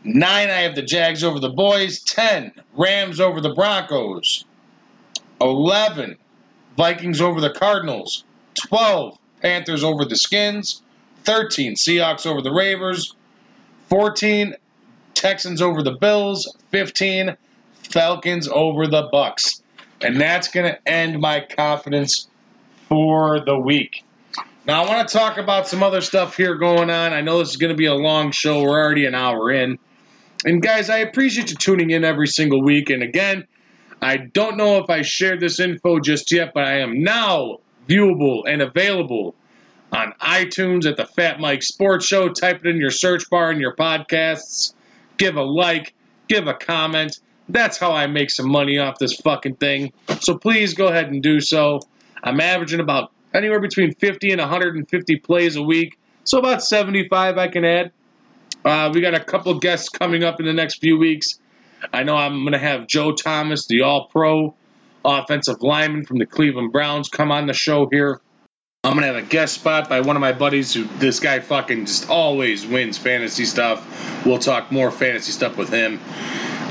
[0.04, 2.00] Nine, I have the Jags over the Boys.
[2.00, 4.44] Ten, Rams over the Broncos.
[5.40, 6.16] Eleven,
[6.76, 8.24] Vikings over the Cardinals.
[8.54, 10.80] Twelve, Panthers over the Skins.
[11.24, 13.14] Thirteen, Seahawks over the Ravens.
[13.88, 14.54] Fourteen,
[15.14, 16.56] Texans over the Bills.
[16.70, 17.36] Fifteen,
[17.74, 19.62] Falcons over the Bucks.
[20.00, 22.28] And that's going to end my confidence
[22.88, 24.04] for the week.
[24.66, 27.12] Now, I want to talk about some other stuff here going on.
[27.12, 28.62] I know this is going to be a long show.
[28.62, 29.78] We're already an hour in.
[30.44, 32.90] And, guys, I appreciate you tuning in every single week.
[32.90, 33.46] And, again,
[34.00, 38.42] I don't know if I shared this info just yet, but I am now viewable
[38.46, 39.34] and available
[39.92, 42.28] on iTunes at the Fat Mike Sports Show.
[42.28, 44.74] Type it in your search bar in your podcasts.
[45.18, 45.94] Give a like,
[46.28, 47.18] give a comment.
[47.48, 49.92] That's how I make some money off this fucking thing.
[50.20, 51.80] So please go ahead and do so.
[52.22, 55.98] I'm averaging about anywhere between 50 and 150 plays a week.
[56.24, 57.92] So about 75 I can add.
[58.64, 61.38] Uh, we got a couple guests coming up in the next few weeks.
[61.92, 64.54] I know I'm going to have Joe Thomas, the All Pro
[65.04, 68.20] offensive lineman from the Cleveland Browns, come on the show here.
[68.84, 71.86] I'm to have a guest spot by one of my buddies who this guy fucking
[71.86, 74.26] just always wins fantasy stuff.
[74.26, 76.00] We'll talk more fantasy stuff with him.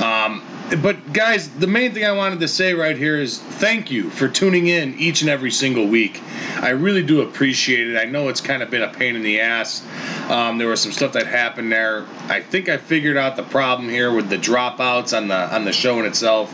[0.04, 0.44] Um,
[0.82, 4.28] but guys, the main thing I wanted to say right here is thank you for
[4.28, 6.22] tuning in each and every single week.
[6.58, 7.98] I really do appreciate it.
[7.98, 9.82] I know it's kind of been a pain in the ass.
[10.30, 12.06] Um, there was some stuff that happened there.
[12.28, 15.74] I think I figured out the problem here with the dropouts on the on the
[15.74, 16.54] show in itself,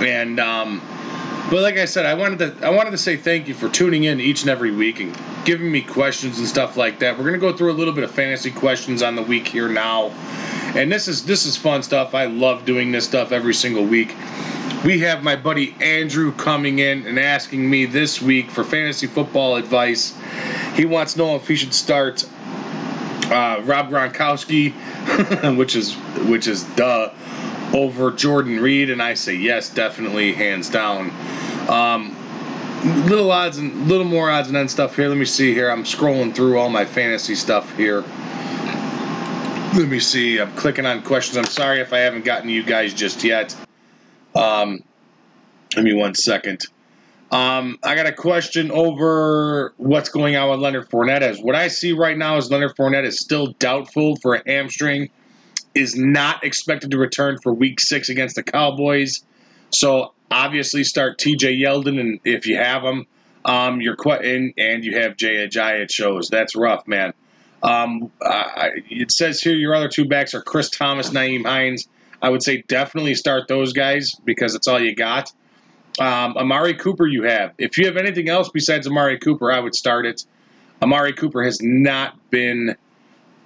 [0.00, 0.38] and.
[0.38, 0.80] Um,
[1.50, 4.04] but like I said, I wanted to I wanted to say thank you for tuning
[4.04, 7.18] in each and every week and giving me questions and stuff like that.
[7.18, 10.08] We're gonna go through a little bit of fantasy questions on the week here now,
[10.74, 12.14] and this is this is fun stuff.
[12.14, 14.14] I love doing this stuff every single week.
[14.84, 19.56] We have my buddy Andrew coming in and asking me this week for fantasy football
[19.56, 20.16] advice.
[20.74, 22.24] He wants to know if he should start
[23.30, 24.72] uh, Rob Gronkowski,
[25.56, 27.10] which is which is duh
[27.76, 31.10] over Jordan Reed, and I say yes, definitely, hands down.
[31.68, 32.16] Um,
[33.06, 35.08] little odds and little more odds and end stuff here.
[35.08, 35.70] Let me see here.
[35.70, 38.02] I'm scrolling through all my fantasy stuff here.
[39.74, 40.40] Let me see.
[40.40, 41.36] I'm clicking on questions.
[41.36, 43.54] I'm sorry if I haven't gotten you guys just yet.
[44.34, 44.82] Um,
[45.70, 46.66] give me one second.
[47.30, 51.20] Um, I got a question over what's going on with Leonard Fournette.
[51.20, 55.10] As what I see right now is Leonard Fournette is still doubtful for a hamstring
[55.76, 59.22] is not expected to return for week six against the Cowboys.
[59.70, 63.06] So obviously start TJ Yeldon, and if you have him,
[63.44, 65.82] um, you're and, you have Jay Ajayi.
[65.82, 67.12] It shows that's rough, man.
[67.62, 71.88] Um, uh, it says here your other two backs are Chris Thomas, Nyheim Hines.
[72.22, 75.30] I would say definitely start those guys because it's all you got.
[75.98, 77.52] Um, Amari Cooper, you have.
[77.58, 80.24] If you have anything else besides Amari Cooper, I would start it.
[80.82, 82.76] Amari Cooper has not been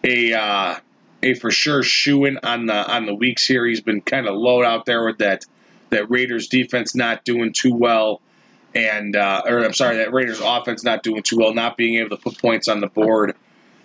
[0.04, 0.76] a uh,
[1.22, 3.66] a for sure shoe in on the on the weeks here.
[3.66, 5.44] He's been kind of low out there with that
[5.90, 8.20] that Raiders defense not doing too well,
[8.74, 12.16] and uh, or I'm sorry, that Raiders offense not doing too well, not being able
[12.16, 13.34] to put points on the board.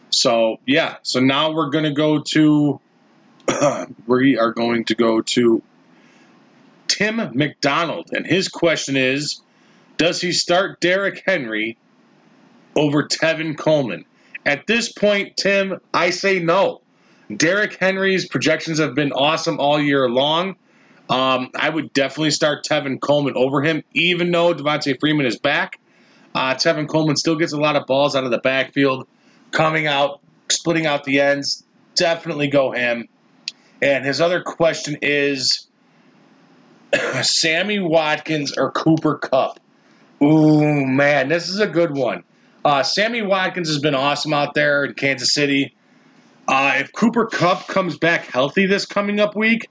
[0.09, 2.79] So yeah, so now we're gonna go to
[4.07, 5.61] we are going to go to
[6.87, 9.41] Tim McDonald, and his question is,
[9.97, 11.77] does he start Derrick Henry
[12.75, 14.05] over Tevin Coleman?
[14.45, 16.81] At this point, Tim, I say no.
[17.33, 20.55] Derrick Henry's projections have been awesome all year long.
[21.09, 25.79] Um, I would definitely start Tevin Coleman over him, even though Devonta Freeman is back.
[26.33, 29.07] Uh, Tevin Coleman still gets a lot of balls out of the backfield,
[29.51, 30.19] coming out,
[30.49, 31.63] splitting out the ends.
[31.95, 33.07] Definitely go him.
[33.81, 35.67] And his other question is
[37.21, 39.59] Sammy Watkins or Cooper Kupp?
[40.21, 42.23] Ooh, man, this is a good one.
[42.63, 45.75] Uh, Sammy Watkins has been awesome out there in Kansas City.
[46.47, 49.69] Uh, if Cooper Kupp comes back healthy this coming up week,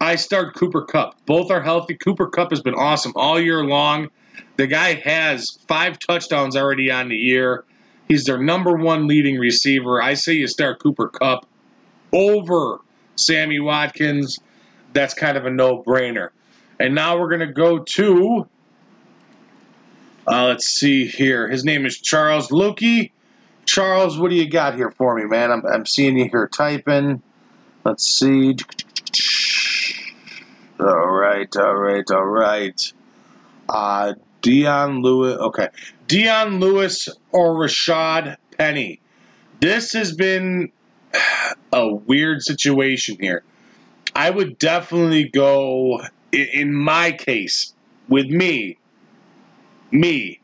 [0.00, 1.14] I start Cooper Kupp.
[1.26, 1.94] Both are healthy.
[1.94, 4.08] Cooper Kupp has been awesome all year long.
[4.56, 7.64] The guy has five touchdowns already on the year.
[8.08, 10.00] He's their number one leading receiver.
[10.00, 11.46] I say you start Cooper Kupp
[12.12, 12.78] over
[13.16, 14.38] Sammy Watkins.
[14.92, 16.30] That's kind of a no brainer.
[16.78, 18.46] And now we're going to go to,
[20.26, 21.48] uh, let's see here.
[21.48, 23.10] His name is Charles Lukey.
[23.76, 25.52] Charles, what do you got here for me, man?
[25.52, 27.20] I'm, I'm seeing you here typing.
[27.84, 28.56] Let's see.
[30.80, 32.92] All right, all right, all right.
[33.68, 35.36] Uh, Dion Lewis.
[35.36, 35.68] Okay.
[36.08, 38.98] Dion Lewis or Rashaad Penny.
[39.60, 40.72] This has been
[41.70, 43.44] a weird situation here.
[44.14, 46.00] I would definitely go,
[46.32, 47.74] in my case,
[48.08, 48.78] with me,
[49.90, 50.40] me,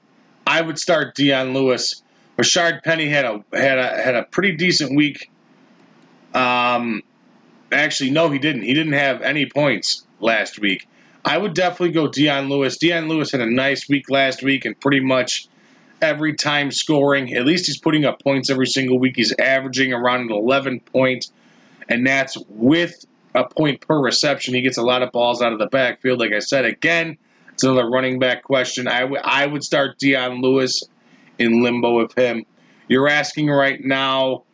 [0.47, 2.03] I would start Dion Lewis.
[2.43, 5.31] Rashard Penny had a had a had a pretty decent week.
[6.35, 7.03] Um,
[7.71, 8.63] actually, no, he didn't.
[8.63, 10.89] He didn't have any points last week.
[11.25, 12.79] I would definitely go Dion Lewis.
[12.79, 15.47] Dion Lewis had a nice week last week and pretty much
[16.01, 17.33] every time scoring.
[17.33, 19.15] At least he's putting up points every single week.
[19.15, 21.31] He's averaging around an 11 point,
[21.89, 24.55] and that's with a point per reception.
[24.55, 26.19] He gets a lot of balls out of the backfield.
[26.19, 27.19] Like I said, again,
[27.53, 28.89] it's another running back question.
[28.89, 30.83] I, w- I would start Dion Lewis
[31.39, 32.45] in limbo with him.
[32.89, 34.45] You're asking right now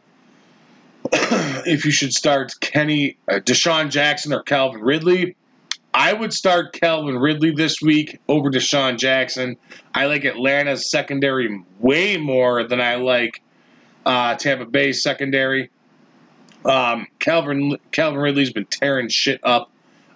[1.12, 5.36] if you should start Kenny, uh, DeSean Jackson or Calvin Ridley.
[5.92, 9.56] I would start Calvin Ridley this week over DeSean Jackson.
[9.94, 13.42] I like Atlanta's secondary way more than I like
[14.04, 15.70] uh, Tampa Bay's secondary.
[16.64, 19.70] Um, Calvin Calvin Ridley's been tearing shit up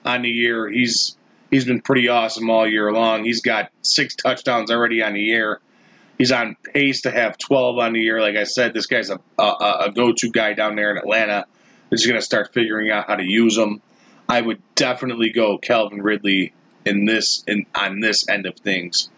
[0.04, 0.68] on the year.
[0.68, 1.16] He's
[1.50, 3.24] he's been pretty awesome all year long.
[3.24, 5.60] He's got six touchdowns already on the year.
[6.18, 8.20] He's on pace to have 12 on the year.
[8.20, 9.42] Like I said, this guy's a, a,
[9.86, 11.46] a go-to guy down there in Atlanta.
[11.90, 13.82] He's going to start figuring out how to use him.
[14.28, 16.52] I would definitely go Calvin Ridley
[16.84, 19.10] in this in on this end of things.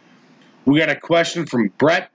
[0.65, 2.11] We got a question from Brett,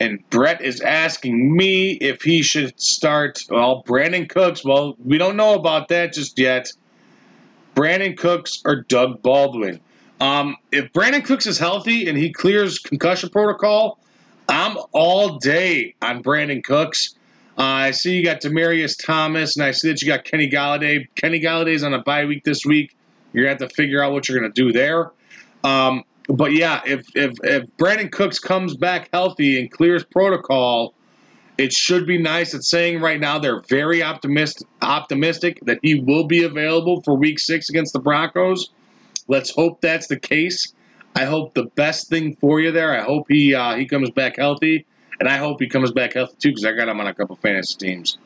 [0.00, 3.40] and Brett is asking me if he should start.
[3.48, 4.64] Well, Brandin Cooks.
[4.64, 6.72] Well, we don't know about that just yet.
[7.74, 9.80] Brandin Cooks or Doug Baldwin.
[10.20, 13.98] Um, if Brandin Cooks is healthy and he clears concussion protocol,
[14.48, 17.14] I'm all day on Brandin Cooks.
[17.56, 21.08] Uh, I see you got Demaryius Thomas, and I see that you got Kenny Golladay.
[21.14, 22.94] Kenny Golladay's on a bye week this week.
[23.32, 25.10] You're gonna have to figure out what you're gonna do there.
[25.64, 30.94] Um, but yeah, if if if Brandin Cooks comes back healthy and clears protocol,
[31.58, 32.54] it should be nice.
[32.54, 37.38] It's saying right now they're very optimistic optimistic that he will be available for Week
[37.38, 38.70] Six against the Broncos.
[39.30, 40.74] Let's hope that's the case.
[41.14, 42.92] I hope the best thing for you there.
[42.92, 44.86] I hope he uh, he comes back healthy,
[45.20, 47.36] and I hope he comes back healthy too because I got him on a couple
[47.36, 48.18] fantasy teams.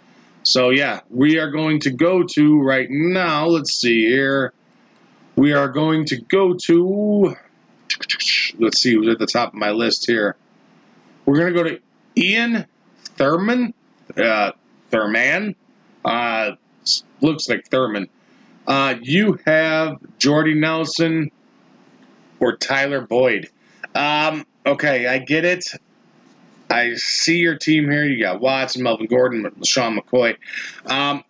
[0.45, 3.49] So yeah, we are going to go to right now.
[3.49, 4.55] Let's see here.
[5.37, 7.37] We are going to go to.
[8.59, 10.37] Let's see who's at the top of my list here.
[11.27, 11.81] We're going to go to
[12.17, 12.65] Ian
[13.19, 13.75] Thurman.
[14.17, 14.53] Uh,
[14.91, 15.55] Thurman.
[16.03, 16.53] Uh,
[17.21, 18.09] looks like Thurman.
[18.67, 21.31] Uh, you have Jordy Nelson
[22.41, 23.51] or Tyler Boyd.
[23.95, 25.67] Um, okay, I get it.
[26.71, 28.05] I see your team here.
[28.05, 30.37] You got Watson, Melvin Gordon, Sean McCoy.
[30.87, 31.23] Um,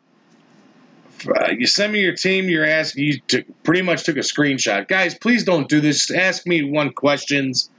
[1.27, 2.49] uh, you send me your team.
[2.49, 3.05] You're asking.
[3.05, 5.15] You took, pretty much took a screenshot, guys.
[5.15, 6.11] Please don't do this.
[6.11, 7.71] Ask me one questions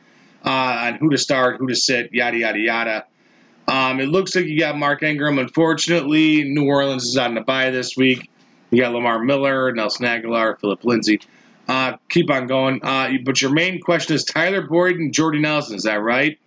[0.45, 3.05] uh, on who to start, who to sit, yada yada yada.
[3.67, 5.39] Um, it looks like you got Mark Ingram.
[5.39, 8.29] Unfortunately, New Orleans is on the bye this week.
[8.71, 11.21] You got Lamar Miller, Nelson Agholor, Phillip Lindsay.
[11.67, 12.79] Uh, keep on going.
[12.83, 15.75] Uh, but your main question is Tyler Boyd and Jordy Nelson.
[15.75, 16.37] Is that right?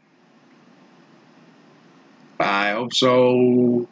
[2.39, 3.89] I hope so.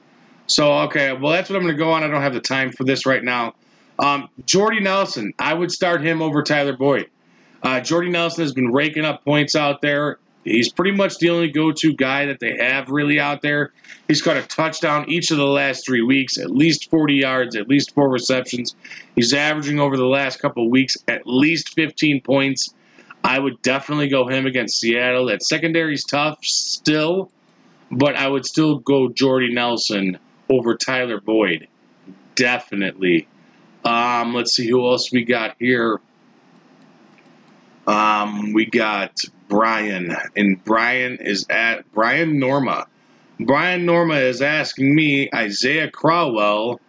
[0.46, 1.12] So, okay.
[1.12, 2.04] Well, that's what I'm going to go on.
[2.04, 3.54] I don't have the time for this right now.
[3.98, 7.10] Um, Jordy Nelson, I would start him over Tyler Boyd.
[7.62, 10.18] Uh, Jordy Nelson has been raking up points out there.
[10.46, 13.72] He's pretty much the only go-to guy that they have really out there.
[14.06, 17.68] He's got a touchdown each of the last three weeks, at least 40 yards, at
[17.68, 18.76] least four receptions.
[19.16, 22.72] He's averaging over the last couple weeks at least 15 points.
[23.24, 25.26] I would definitely go him against Seattle.
[25.26, 27.32] That secondary's tough still,
[27.90, 30.16] but I would still go Jordy Nelson
[30.48, 31.66] over Tyler Boyd.
[32.36, 33.26] Definitely.
[33.84, 35.98] Um, let's see who else we got here.
[37.88, 42.86] Um, we got Brian, and Brian is at Brian Norma.
[43.38, 46.80] Brian Norma is asking me Isaiah Crowell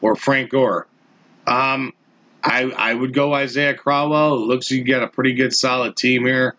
[0.00, 0.86] or Frank Gore.
[1.46, 1.92] Um,
[2.42, 4.42] I I would go Isaiah Crowell.
[4.42, 6.56] It looks like you got a pretty good solid team here.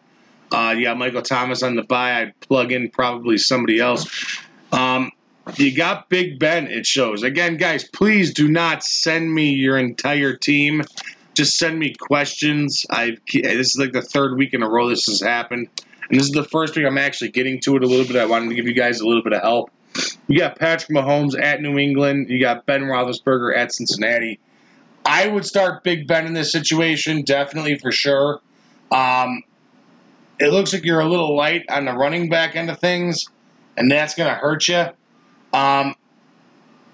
[0.51, 2.21] Uh, got Michael Thomas on the bye.
[2.21, 4.39] I'd plug in probably somebody else.
[4.71, 5.11] Um,
[5.55, 6.67] you got Big Ben.
[6.67, 7.83] It shows again, guys.
[7.83, 10.83] Please do not send me your entire team
[11.33, 12.85] just send me questions.
[12.89, 15.69] I this is like the third week in a row this has happened,
[16.09, 18.15] and this is the first week I'm actually getting to it a little bit.
[18.15, 19.71] I wanted to give you guys a little bit of help.
[20.27, 22.29] You got Patrick Mahomes at New England.
[22.29, 24.39] You got Ben Roethlisberger at Cincinnati.
[25.05, 28.39] I would start Big Ben in this situation, definitely for sure.
[28.91, 29.43] Um,
[30.39, 33.25] it looks like you're a little light on the running back end of things,
[33.77, 34.85] and that's going to hurt you.
[35.53, 35.95] Um,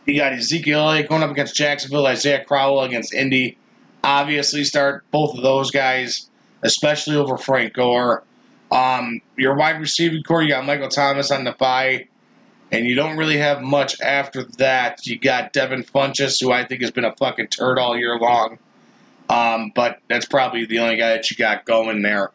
[0.06, 3.58] you got Ezekiel Elliott going up against Jacksonville, Isaiah Crowell against Indy
[4.04, 6.30] obviously start both of those guys,
[6.62, 8.24] especially over Frank Gore.
[8.72, 12.08] Um, your wide receiving core, you got Michael Thomas on the bye,
[12.72, 15.06] and you don't really have much after that.
[15.08, 18.60] You got Devin Funchess, who I think has been a fucking turd all year long.
[19.28, 22.32] Um, but that's probably the only guy that you got going there.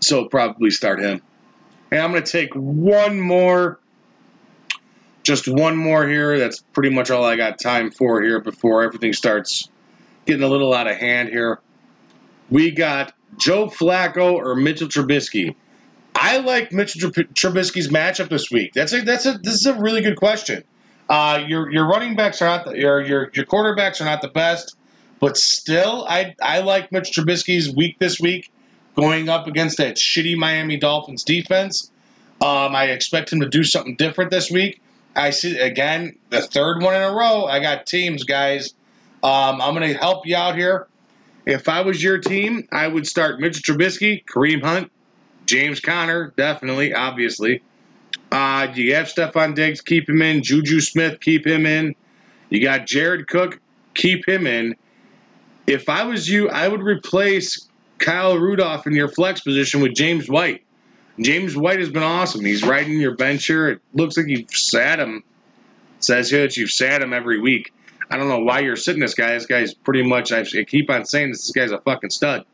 [0.00, 1.22] So probably start him.
[1.90, 3.78] And I'm going to take one more,
[5.22, 6.38] just one more here.
[6.38, 9.68] That's pretty much all I got time for here before everything starts
[10.26, 11.60] getting a little out of hand here.
[12.50, 15.54] We got Joe Flacco or Mitchell Trubisky.
[16.14, 18.72] I like Mitchell Trubisky's matchup this week.
[18.72, 20.64] That's a that's a this is a really good question.
[21.08, 24.28] Uh, your your running backs are not the, your your your quarterbacks are not the
[24.28, 24.76] best,
[25.20, 28.50] but still, I I like Mitch Trubisky's week this week
[28.94, 31.90] going up against that shitty Miami Dolphins defense.
[32.40, 34.80] Um, I expect him to do something different this week.
[35.16, 37.44] I see again the third one in a row.
[37.44, 38.74] I got teams, guys.
[39.24, 40.86] Um, I'm going to help you out here.
[41.46, 44.92] If I was your team, I would start Mitch Trubisky, Kareem Hunt,
[45.46, 47.62] James Conner, definitely, obviously.
[48.30, 50.42] Uh, you have Stefon Diggs, keep him in.
[50.42, 51.94] Juju Smith, keep him in.
[52.50, 53.60] You got Jared Cook,
[53.94, 54.76] keep him in.
[55.66, 57.66] If I was you, I would replace
[57.98, 60.62] Kyle Rudolph in your flex position with James White.
[61.18, 62.44] James White has been awesome.
[62.44, 63.68] He's riding your bench here.
[63.68, 65.24] It looks like you've sat him.
[65.96, 67.72] It says here that you've sat him every week.
[68.10, 69.32] I don't know why you're sitting this guy.
[69.32, 72.44] This guy's pretty much, I keep on saying this, this guy's a fucking stud.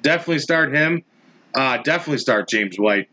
[0.00, 1.04] Definitely start him.
[1.54, 3.08] Uh, definitely start James White.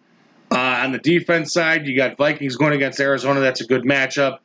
[0.52, 3.40] Uh, on the defense side, you got Vikings going against Arizona.
[3.40, 4.40] That's a good matchup.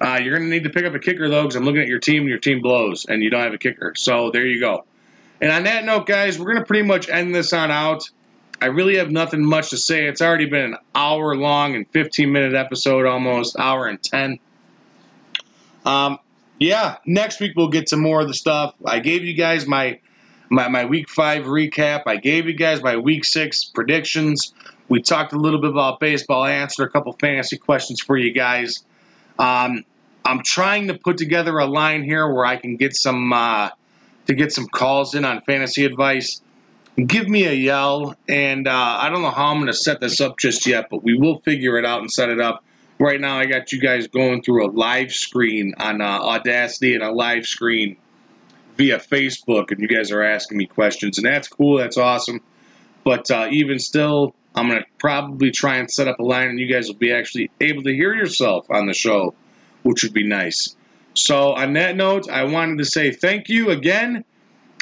[0.00, 1.88] Uh, you're going to need to pick up a kicker, though, because I'm looking at
[1.88, 3.94] your team, and your team blows, and you don't have a kicker.
[3.96, 4.84] So there you go.
[5.40, 8.10] And on that note, guys, we're going to pretty much end this on out.
[8.60, 10.06] I really have nothing much to say.
[10.06, 14.38] It's already been an hour long and 15 minute episode, almost hour and 10.
[15.84, 16.18] Um,
[16.58, 18.74] yeah, next week we'll get some more of the stuff.
[18.84, 20.00] I gave you guys my
[20.50, 22.02] my, my week five recap.
[22.06, 24.52] I gave you guys my week six predictions.
[24.88, 26.42] We talked a little bit about baseball.
[26.42, 28.84] I answered a couple fantasy questions for you guys.
[29.38, 29.84] Um,
[30.24, 33.70] I'm trying to put together a line here where I can get some uh,
[34.26, 36.40] to get some calls in on fantasy advice.
[36.96, 40.20] Give me a yell, and uh, I don't know how I'm going to set this
[40.20, 42.62] up just yet, but we will figure it out and set it up.
[42.98, 47.02] Right now, I got you guys going through a live screen on uh, Audacity and
[47.02, 47.96] a live screen
[48.76, 51.78] via Facebook, and you guys are asking me questions, and that's cool.
[51.78, 52.40] That's awesome.
[53.02, 56.58] But uh, even still, I'm going to probably try and set up a line, and
[56.58, 59.34] you guys will be actually able to hear yourself on the show,
[59.82, 60.76] which would be nice.
[61.14, 64.24] So, on that note, I wanted to say thank you again,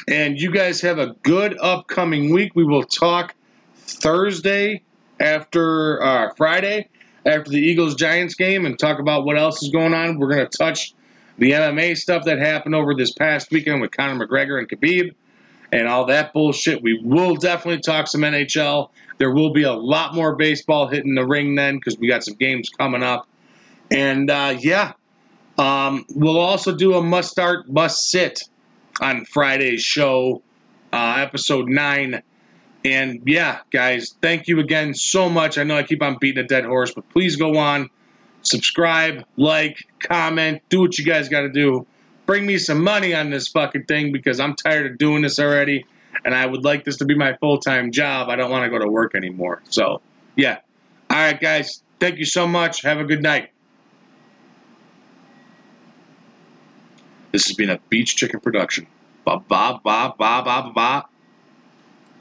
[0.07, 2.51] and you guys have a good upcoming week.
[2.55, 3.33] We will talk
[3.75, 4.83] Thursday
[5.19, 6.89] after uh, Friday
[7.25, 10.19] after the Eagles Giants game and talk about what else is going on.
[10.19, 10.93] We're going to touch
[11.37, 15.13] the MMA stuff that happened over this past weekend with Conor McGregor and Khabib
[15.71, 16.81] and all that bullshit.
[16.83, 18.89] We will definitely talk some NHL.
[19.17, 22.35] There will be a lot more baseball hitting the ring then because we got some
[22.35, 23.27] games coming up.
[23.89, 24.93] And uh, yeah,
[25.57, 28.41] um, we'll also do a must start, must sit
[29.01, 30.41] on Friday's show,
[30.91, 32.21] uh, episode 9.
[32.85, 35.57] And yeah, guys, thank you again so much.
[35.57, 37.89] I know I keep on beating a dead horse, but please go on
[38.43, 41.87] subscribe, like, comment, do what you guys got to do.
[42.25, 45.85] Bring me some money on this fucking thing because I'm tired of doing this already
[46.23, 48.29] and I would like this to be my full time job.
[48.29, 49.61] I don't want to go to work anymore.
[49.69, 50.01] So,
[50.35, 50.59] yeah.
[51.09, 51.81] All right, guys.
[51.99, 52.81] Thank you so much.
[52.83, 53.49] Have a good night.
[57.31, 58.87] This has been a Beach Chicken production.
[59.25, 61.05] Ba ba ba ba ba ba.